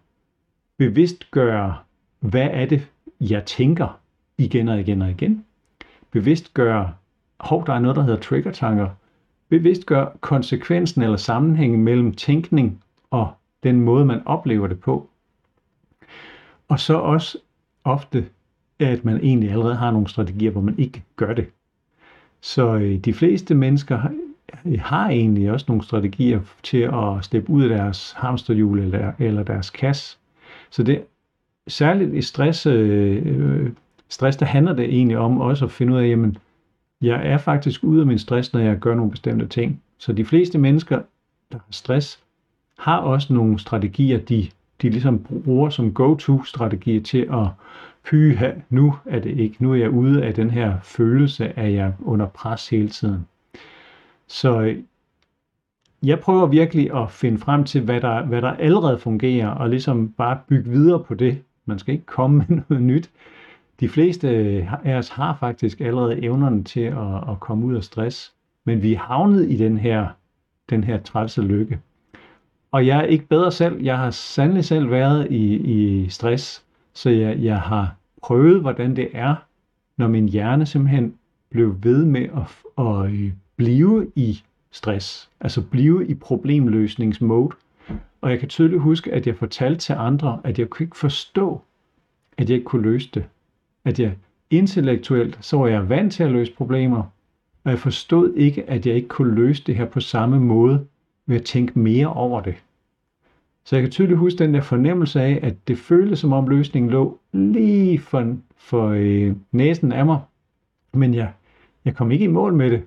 bevidstgøre, 0.78 1.78
hvad 2.20 2.48
er 2.52 2.66
det, 2.66 2.88
jeg 3.20 3.46
tænker 3.46 4.00
igen 4.38 4.68
og 4.68 4.80
igen 4.80 5.02
og 5.02 5.10
igen, 5.10 5.46
bevidstgøre, 6.12 6.94
hov, 7.40 7.66
der 7.66 7.74
er 7.74 7.80
noget, 7.80 7.96
der 7.96 8.04
hedder 8.04 8.20
trigger-tanker, 8.20 8.90
bevidstgøre 9.50 10.12
konsekvensen 10.22 11.02
eller 11.02 11.18
sammenhængen 11.18 11.84
mellem 11.84 12.14
tænkning 12.14 12.84
og 13.12 13.34
den 13.64 13.82
måde, 13.82 14.06
man 14.06 14.22
oplever 14.26 14.68
det 14.68 14.80
på. 14.80 15.10
Og 16.68 16.80
så 16.80 16.94
også 16.94 17.38
ofte, 17.84 18.26
at 18.80 19.06
man 19.06 19.18
egentlig 19.18 19.52
allerede 19.52 19.76
har 19.76 19.92
nogle 19.92 20.08
strategier, 20.08 20.52
hvor 20.52 20.62
man 20.62 20.80
ikke 20.80 21.04
gør 21.16 21.34
det. 21.34 21.48
Så 22.42 22.76
øh, 22.76 22.98
de 22.98 23.14
fleste 23.14 23.56
mennesker 23.56 23.98
har 24.80 25.10
egentlig 25.10 25.52
også 25.52 25.66
nogle 25.68 25.84
strategier 25.84 26.40
til 26.64 26.78
at 26.78 27.26
steppe 27.26 27.50
ud 27.50 27.64
af 27.64 27.70
deres 27.70 28.14
hamsterhjul 28.18 28.80
eller, 28.80 29.12
eller 29.20 29.44
deres 29.44 29.70
kasse. 29.70 30.18
Så 30.70 30.84
det 30.84 31.04
særligt 31.68 32.14
i 32.14 32.22
stress, 32.22 32.66
øh, 32.66 33.70
stress, 34.10 34.38
der 34.38 34.46
handler 34.46 34.74
det 34.74 34.86
egentlig 34.86 35.18
om 35.18 35.42
også 35.42 35.66
at 35.66 35.72
finde 35.72 35.94
ud 35.94 36.00
af, 36.00 36.08
jamen, 36.08 36.38
jeg 37.02 37.28
er 37.28 37.38
faktisk 37.38 37.84
ude 37.84 38.02
af 38.02 38.08
min 38.08 38.20
stress, 38.20 38.54
når 38.54 38.60
jeg 38.60 38.78
gør 38.78 38.96
nogle 38.96 39.12
bestemte 39.12 39.48
ting. 39.48 39.82
Så 39.98 40.14
de 40.14 40.26
fleste 40.26 40.58
mennesker, 40.58 41.02
der 41.52 41.58
har 41.58 41.72
stress, 41.72 42.24
har 42.80 42.98
også 42.98 43.34
nogle 43.34 43.60
strategier, 43.60 44.18
de, 44.18 44.50
de 44.82 44.90
ligesom 44.90 45.24
bruger 45.46 45.70
som 45.70 45.94
go-to-strategier 45.94 47.02
til 47.02 47.28
at 47.32 47.48
pyha, 48.06 48.52
nu 48.70 48.96
er 49.06 49.20
det 49.20 49.40
ikke, 49.40 49.56
nu 49.60 49.72
er 49.72 49.76
jeg 49.76 49.90
ude 49.90 50.24
af 50.24 50.34
den 50.34 50.50
her 50.50 50.80
følelse, 50.84 51.60
at 51.60 51.74
jeg 51.74 51.88
er 51.88 51.92
under 52.02 52.26
pres 52.26 52.70
hele 52.70 52.90
tiden. 52.90 53.28
Så 54.30 54.62
øh, 54.62 54.78
jeg 56.04 56.20
prøver 56.20 56.46
virkelig 56.46 56.94
at 56.96 57.12
finde 57.12 57.38
frem 57.38 57.64
til, 57.64 57.82
hvad 57.82 58.02
der, 58.02 58.26
hvad 58.26 58.42
der 58.42 58.52
allerede 58.52 59.00
fungerer, 59.00 59.48
og 59.50 59.70
ligesom 59.70 60.12
bare 60.12 60.40
bygge 60.48 60.70
videre 60.70 61.04
på 61.04 61.14
det. 61.14 61.42
Man 61.66 61.80
skal 61.80 61.94
ikke 61.94 62.06
komme 62.06 62.46
med 62.48 62.62
noget 62.70 62.84
nyt. 62.84 63.10
De 63.80 63.90
fleste 63.90 64.28
øh, 64.28 64.74
af 64.86 64.96
os 64.96 65.10
har 65.10 65.38
faktisk 65.40 65.82
allerede 65.82 66.24
evnerne 66.24 66.64
til 66.64 66.80
at, 66.80 67.30
at 67.30 67.40
komme 67.40 67.66
ud 67.66 67.76
af 67.76 67.84
stress, 67.84 68.34
men 68.66 68.82
vi 68.82 68.94
er 68.94 69.00
havnet 69.00 69.52
i 69.52 69.58
den 69.58 69.78
her, 69.78 70.08
den 70.70 70.84
her 70.84 71.00
trælse 71.00 71.42
lykke. 71.42 71.80
Og 72.72 72.88
jeg 72.88 73.00
er 73.00 73.04
ikke 73.04 73.26
bedre 73.26 73.52
selv. 73.52 73.82
Jeg 73.82 73.98
har 73.98 74.12
sandelig 74.12 74.66
selv 74.66 74.92
været 74.92 75.28
i, 75.32 75.56
i 75.56 76.10
stress, 76.10 76.66
så 76.94 77.10
jeg, 77.10 77.40
jeg 77.40 77.62
har 77.62 77.96
prøvet, 78.24 78.62
hvordan 78.62 78.96
det 78.96 79.10
er, 79.14 79.36
når 79.98 80.08
min 80.08 80.30
hjerne 80.30 80.66
simpelthen 80.66 81.14
blev 81.50 81.76
ved 81.84 82.06
med 82.06 82.22
at, 82.22 82.86
at 82.86 83.12
øh, 83.12 83.32
blive 83.60 84.12
i 84.16 84.44
stress, 84.72 85.30
altså 85.42 85.62
blive 85.62 86.08
i 86.08 86.14
problemløsningsmode. 86.14 87.56
Og 88.22 88.32
jeg 88.32 88.40
kan 88.40 88.50
tydeligt 88.50 88.82
huske, 88.82 89.14
at 89.14 89.28
jeg 89.28 89.36
fortalte 89.36 89.80
til 89.80 89.94
andre, 89.94 90.42
at 90.44 90.60
jeg 90.60 90.70
kunne 90.70 90.84
ikke 90.84 90.98
forstå, 90.98 91.62
at 92.38 92.50
jeg 92.50 92.56
ikke 92.56 92.66
kunne 92.66 92.82
løse 92.82 93.10
det. 93.14 93.26
At 93.86 94.00
jeg 94.00 94.16
intellektuelt, 94.50 95.38
så 95.42 95.58
var 95.58 95.68
jeg 95.68 95.90
vant 95.90 96.14
til 96.14 96.24
at 96.24 96.32
løse 96.32 96.54
problemer, 96.54 97.04
og 97.64 97.72
jeg 97.72 97.80
forstod 97.80 98.34
ikke, 98.34 98.70
at 98.70 98.86
jeg 98.86 98.96
ikke 98.96 99.08
kunne 99.08 99.36
løse 99.36 99.64
det 99.64 99.76
her 99.76 99.86
på 99.86 100.00
samme 100.00 100.40
måde, 100.40 100.86
ved 101.26 101.36
at 101.36 101.44
tænke 101.44 101.80
mere 101.80 102.14
over 102.14 102.42
det. 102.42 102.56
Så 103.64 103.76
jeg 103.76 103.84
kan 103.84 103.92
tydeligt 103.92 104.20
huske 104.20 104.40
den 104.40 104.54
der 104.54 104.62
fornemmelse 104.62 105.22
af, 105.22 105.40
at 105.44 105.68
det 105.68 105.78
føltes 105.78 106.20
som 106.20 106.34
om 106.34 106.48
løsningen 106.48 106.92
lå 106.92 107.20
lige 107.32 108.00
for, 108.00 108.38
for 108.58 108.88
øh, 108.88 109.36
næsen 109.52 109.92
af 109.92 110.06
mig, 110.06 110.20
men 110.94 111.14
jeg, 111.14 111.34
jeg 111.86 111.96
kom 111.96 112.12
ikke 112.12 112.26
i 112.26 112.28
mål 112.28 112.54
med 112.54 112.70
det. 112.70 112.84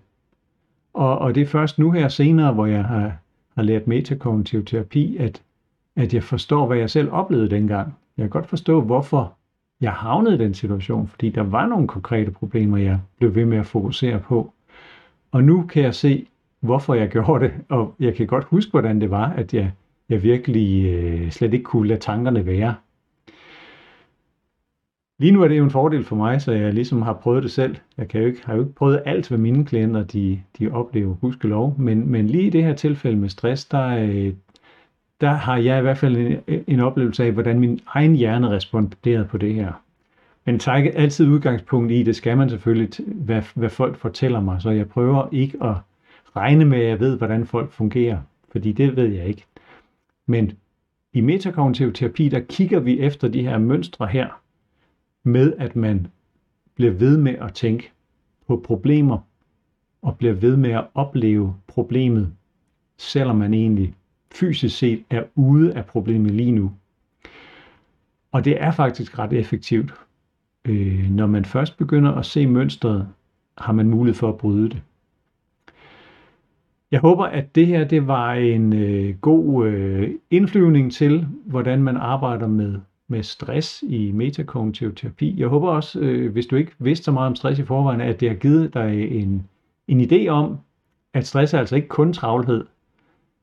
Og, 0.94 1.18
og 1.18 1.34
det 1.34 1.40
er 1.40 1.46
først 1.46 1.78
nu 1.78 1.90
her 1.90 2.08
senere, 2.08 2.52
hvor 2.52 2.66
jeg 2.66 2.84
har, 2.84 3.16
har 3.56 3.62
lært 3.62 3.86
metakognitiv 3.86 4.64
terapi, 4.64 5.16
at, 5.16 5.42
at 5.96 6.14
jeg 6.14 6.22
forstår, 6.22 6.66
hvad 6.66 6.76
jeg 6.76 6.90
selv 6.90 7.12
oplevede 7.12 7.50
dengang. 7.50 7.94
Jeg 8.16 8.22
kan 8.22 8.30
godt 8.30 8.46
forstå, 8.46 8.80
hvorfor 8.80 9.34
jeg 9.80 9.92
havnede 9.92 10.34
i 10.34 10.38
den 10.38 10.54
situation, 10.54 11.08
fordi 11.08 11.30
der 11.30 11.42
var 11.42 11.66
nogle 11.66 11.88
konkrete 11.88 12.30
problemer, 12.30 12.78
jeg 12.78 13.00
blev 13.18 13.34
ved 13.34 13.44
med 13.44 13.58
at 13.58 13.66
fokusere 13.66 14.18
på. 14.18 14.52
Og 15.32 15.44
nu 15.44 15.62
kan 15.62 15.82
jeg 15.82 15.94
se, 15.94 16.26
hvorfor 16.60 16.94
jeg 16.94 17.08
gjorde 17.08 17.44
det, 17.44 17.52
og 17.68 17.94
jeg 18.00 18.14
kan 18.14 18.26
godt 18.26 18.44
huske, 18.44 18.70
hvordan 18.70 19.00
det 19.00 19.10
var, 19.10 19.30
at 19.30 19.54
jeg, 19.54 19.72
jeg 20.08 20.22
virkelig 20.22 20.94
øh, 20.94 21.30
slet 21.30 21.52
ikke 21.52 21.64
kunne 21.64 21.88
lade 21.88 22.00
tankerne 22.00 22.46
være 22.46 22.74
lige 25.22 25.32
nu 25.32 25.42
er 25.42 25.48
det 25.48 25.58
jo 25.58 25.64
en 25.64 25.70
fordel 25.70 26.04
for 26.04 26.16
mig, 26.16 26.42
så 26.42 26.52
jeg 26.52 26.74
ligesom 26.74 27.02
har 27.02 27.12
prøvet 27.12 27.42
det 27.42 27.50
selv. 27.50 27.76
Jeg 27.98 28.08
kan 28.08 28.20
jo 28.20 28.26
ikke, 28.26 28.40
har 28.44 28.54
jo 28.54 28.60
ikke 28.60 28.74
prøvet 28.74 29.02
alt, 29.06 29.28
hvad 29.28 29.38
mine 29.38 29.64
klienter 29.64 30.02
de, 30.02 30.40
de 30.58 30.70
oplever, 30.70 31.14
huske 31.14 31.48
lov. 31.48 31.74
Men, 31.78 32.10
men 32.10 32.26
lige 32.26 32.46
i 32.46 32.50
det 32.50 32.64
her 32.64 32.74
tilfælde 32.74 33.16
med 33.16 33.28
stress, 33.28 33.64
der, 33.64 33.86
øh, 33.88 34.32
der 35.20 35.30
har 35.30 35.56
jeg 35.56 35.78
i 35.78 35.82
hvert 35.82 35.98
fald 35.98 36.16
en, 36.16 36.64
en 36.66 36.80
oplevelse 36.80 37.24
af, 37.24 37.32
hvordan 37.32 37.60
min 37.60 37.80
egen 37.86 38.16
hjerne 38.16 38.50
responderede 38.50 39.24
på 39.24 39.38
det 39.38 39.54
her. 39.54 39.72
Men 40.44 40.58
tager 40.58 40.78
ikke 40.78 40.96
altid 40.96 41.28
udgangspunkt 41.28 41.92
i, 41.92 42.02
det 42.02 42.16
skal 42.16 42.36
man 42.36 42.50
selvfølgelig, 42.50 42.90
hvad, 43.06 43.42
hvad 43.54 43.70
folk 43.70 43.96
fortæller 43.96 44.40
mig, 44.40 44.62
så 44.62 44.70
jeg 44.70 44.88
prøver 44.88 45.28
ikke 45.32 45.58
at 45.62 45.74
regne 46.36 46.64
med, 46.64 46.78
at 46.78 46.88
jeg 46.88 47.00
ved, 47.00 47.18
hvordan 47.18 47.46
folk 47.46 47.72
fungerer, 47.72 48.18
fordi 48.52 48.72
det 48.72 48.96
ved 48.96 49.08
jeg 49.08 49.26
ikke. 49.26 49.44
Men 50.26 50.52
i 51.12 51.20
metakognitiv 51.20 51.92
terapi, 51.92 52.28
der 52.28 52.40
kigger 52.40 52.80
vi 52.80 53.00
efter 53.00 53.28
de 53.28 53.42
her 53.42 53.58
mønstre 53.58 54.06
her, 54.06 54.41
med 55.22 55.52
at 55.58 55.76
man 55.76 56.06
bliver 56.74 56.92
ved 56.92 57.16
med 57.16 57.34
at 57.34 57.54
tænke 57.54 57.92
på 58.46 58.62
problemer, 58.64 59.18
og 60.02 60.18
bliver 60.18 60.32
ved 60.32 60.56
med 60.56 60.70
at 60.70 60.86
opleve 60.94 61.54
problemet, 61.66 62.32
selvom 62.98 63.36
man 63.36 63.54
egentlig 63.54 63.94
fysisk 64.32 64.78
set 64.78 65.04
er 65.10 65.22
ude 65.34 65.74
af 65.74 65.86
problemet 65.86 66.30
lige 66.30 66.52
nu. 66.52 66.72
Og 68.32 68.44
det 68.44 68.62
er 68.62 68.70
faktisk 68.70 69.18
ret 69.18 69.32
effektivt. 69.32 69.94
Øh, 70.64 71.10
når 71.10 71.26
man 71.26 71.44
først 71.44 71.76
begynder 71.76 72.12
at 72.12 72.26
se 72.26 72.46
mønstret, 72.46 73.08
har 73.58 73.72
man 73.72 73.88
mulighed 73.88 74.18
for 74.18 74.28
at 74.28 74.38
bryde 74.38 74.68
det. 74.68 74.82
Jeg 76.90 77.00
håber, 77.00 77.24
at 77.24 77.54
det 77.54 77.66
her 77.66 77.84
det 77.84 78.06
var 78.06 78.32
en 78.32 78.72
øh, 78.72 79.16
god 79.20 79.66
øh, 79.66 80.10
indflyvning 80.30 80.92
til, 80.92 81.26
hvordan 81.46 81.82
man 81.82 81.96
arbejder 81.96 82.46
med, 82.46 82.80
med 83.12 83.22
stress 83.22 83.84
i 83.86 84.12
metakognitiv 84.12 84.94
terapi. 84.94 85.34
Jeg 85.40 85.48
håber 85.48 85.68
også, 85.68 86.00
øh, 86.00 86.32
hvis 86.32 86.46
du 86.46 86.56
ikke 86.56 86.72
vidste 86.78 87.04
så 87.04 87.12
meget 87.12 87.26
om 87.26 87.36
stress 87.36 87.60
i 87.60 87.64
forvejen, 87.64 88.00
at 88.00 88.20
det 88.20 88.28
har 88.28 88.36
givet 88.36 88.74
dig 88.74 89.10
en, 89.10 89.48
en 89.88 90.00
idé 90.00 90.28
om, 90.28 90.58
at 91.14 91.26
stress 91.26 91.54
er 91.54 91.58
altså 91.58 91.76
ikke 91.76 91.88
kun 91.88 92.12
travlhed. 92.12 92.64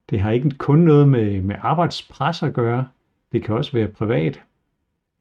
Det 0.10 0.20
har 0.20 0.32
ikke 0.32 0.50
kun 0.50 0.80
noget 0.80 1.10
med, 1.10 1.42
med 1.42 1.56
arbejdspres 1.62 2.44
at 2.44 2.54
gøre. 2.54 2.88
Det 3.32 3.44
kan 3.44 3.56
også 3.56 3.72
være 3.72 3.88
privat. 3.88 4.42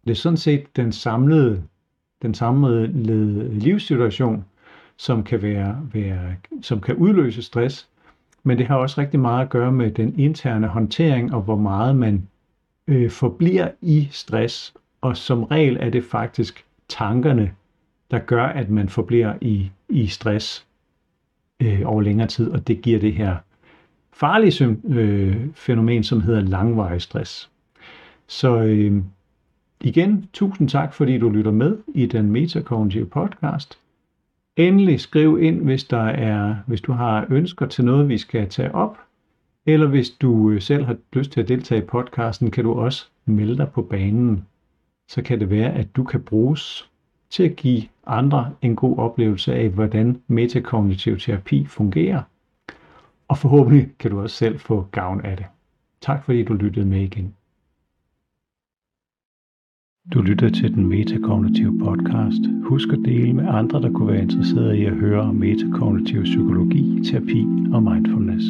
Det 0.04 0.10
er 0.10 0.14
sådan 0.14 0.36
set 0.36 0.76
den 0.76 0.92
samlede, 0.92 1.62
den 2.22 2.34
samlede 2.34 2.86
livssituation, 3.58 4.44
som 4.96 5.24
kan, 5.24 5.42
være, 5.42 5.82
være, 5.92 6.34
som 6.62 6.80
kan 6.80 6.96
udløse 6.96 7.42
stress. 7.42 7.88
Men 8.42 8.58
det 8.58 8.66
har 8.66 8.76
også 8.76 9.00
rigtig 9.00 9.20
meget 9.20 9.42
at 9.42 9.50
gøre 9.50 9.72
med 9.72 9.90
den 9.90 10.18
interne 10.18 10.66
håndtering 10.66 11.34
og 11.34 11.42
hvor 11.42 11.56
meget 11.56 11.96
man 11.96 12.28
øh, 12.88 13.10
forbliver 13.10 13.68
i 13.80 14.08
stress. 14.10 14.74
Og 15.00 15.16
som 15.16 15.44
regel 15.44 15.76
er 15.80 15.90
det 15.90 16.04
faktisk 16.04 16.64
tankerne, 16.88 17.52
der 18.10 18.18
gør, 18.18 18.44
at 18.44 18.70
man 18.70 18.88
forbliver 18.88 19.34
i, 19.40 19.70
i 19.88 20.06
stress 20.06 20.66
øh, 21.62 21.80
over 21.84 22.02
længere 22.02 22.28
tid, 22.28 22.50
og 22.50 22.68
det 22.68 22.82
giver 22.82 22.98
det 22.98 23.12
her 23.12 23.36
farlige 24.12 24.78
øh, 24.84 25.36
fænomen, 25.54 26.04
som 26.04 26.20
hedder 26.20 26.40
langvarig 26.40 27.02
stress. 27.02 27.50
Så 28.26 28.62
øh, 28.62 29.02
igen, 29.80 30.28
tusind 30.32 30.68
tak, 30.68 30.94
fordi 30.94 31.18
du 31.18 31.28
lytter 31.28 31.50
med 31.50 31.78
i 31.94 32.06
den 32.06 32.30
Metacognitive 32.30 33.06
podcast. 33.06 33.78
Endelig 34.56 35.00
skriv 35.00 35.38
ind, 35.42 35.60
hvis, 35.60 35.84
der 35.84 36.02
er, 36.02 36.56
hvis 36.66 36.80
du 36.80 36.92
har 36.92 37.26
ønsker 37.30 37.66
til 37.66 37.84
noget, 37.84 38.08
vi 38.08 38.18
skal 38.18 38.48
tage 38.48 38.74
op. 38.74 38.98
Eller 39.68 39.86
hvis 39.86 40.10
du 40.10 40.50
øh, 40.50 40.60
selv 40.60 40.84
har 40.84 40.96
lyst 41.12 41.30
til 41.32 41.40
at 41.40 41.48
deltage 41.48 41.82
i 41.82 41.86
podcasten, 41.86 42.50
kan 42.50 42.64
du 42.64 42.72
også 42.72 43.06
melde 43.24 43.56
dig 43.56 43.68
på 43.74 43.82
banen. 43.82 44.46
Så 45.08 45.22
kan 45.22 45.40
det 45.40 45.50
være, 45.50 45.72
at 45.72 45.96
du 45.96 46.04
kan 46.04 46.22
bruges 46.22 46.90
til 47.30 47.42
at 47.42 47.56
give 47.56 47.82
andre 48.06 48.54
en 48.62 48.76
god 48.76 48.98
oplevelse 48.98 49.54
af, 49.54 49.68
hvordan 49.68 50.22
metakognitiv 50.28 51.18
terapi 51.18 51.64
fungerer– 51.64 52.22
og 53.28 53.38
forhåbentlig 53.38 53.88
kan 53.98 54.10
du 54.10 54.20
også 54.20 54.36
selv 54.36 54.58
få 54.58 54.86
gavn 54.92 55.20
af 55.20 55.36
det. 55.36 55.46
Tak 56.00 56.24
fordi 56.24 56.44
du 56.44 56.54
lyttede 56.54 56.86
med 56.86 57.00
igen. 57.00 57.34
Du 60.14 60.22
lytter 60.22 60.48
til 60.50 60.74
den 60.74 60.86
metakognitive 60.86 61.78
podcast. 61.78 62.40
Husk 62.62 62.88
at 62.92 62.98
dele 63.04 63.32
med 63.32 63.48
andre, 63.48 63.82
der 63.82 63.92
kunne 63.92 64.12
være 64.12 64.22
interesserede 64.22 64.78
i 64.78 64.84
at 64.84 64.96
høre 64.96 65.20
om 65.20 65.34
metakognitiv 65.34 66.22
psykologi, 66.22 67.04
terapi 67.04 67.46
og 67.72 67.82
mindfulness. 67.82 68.44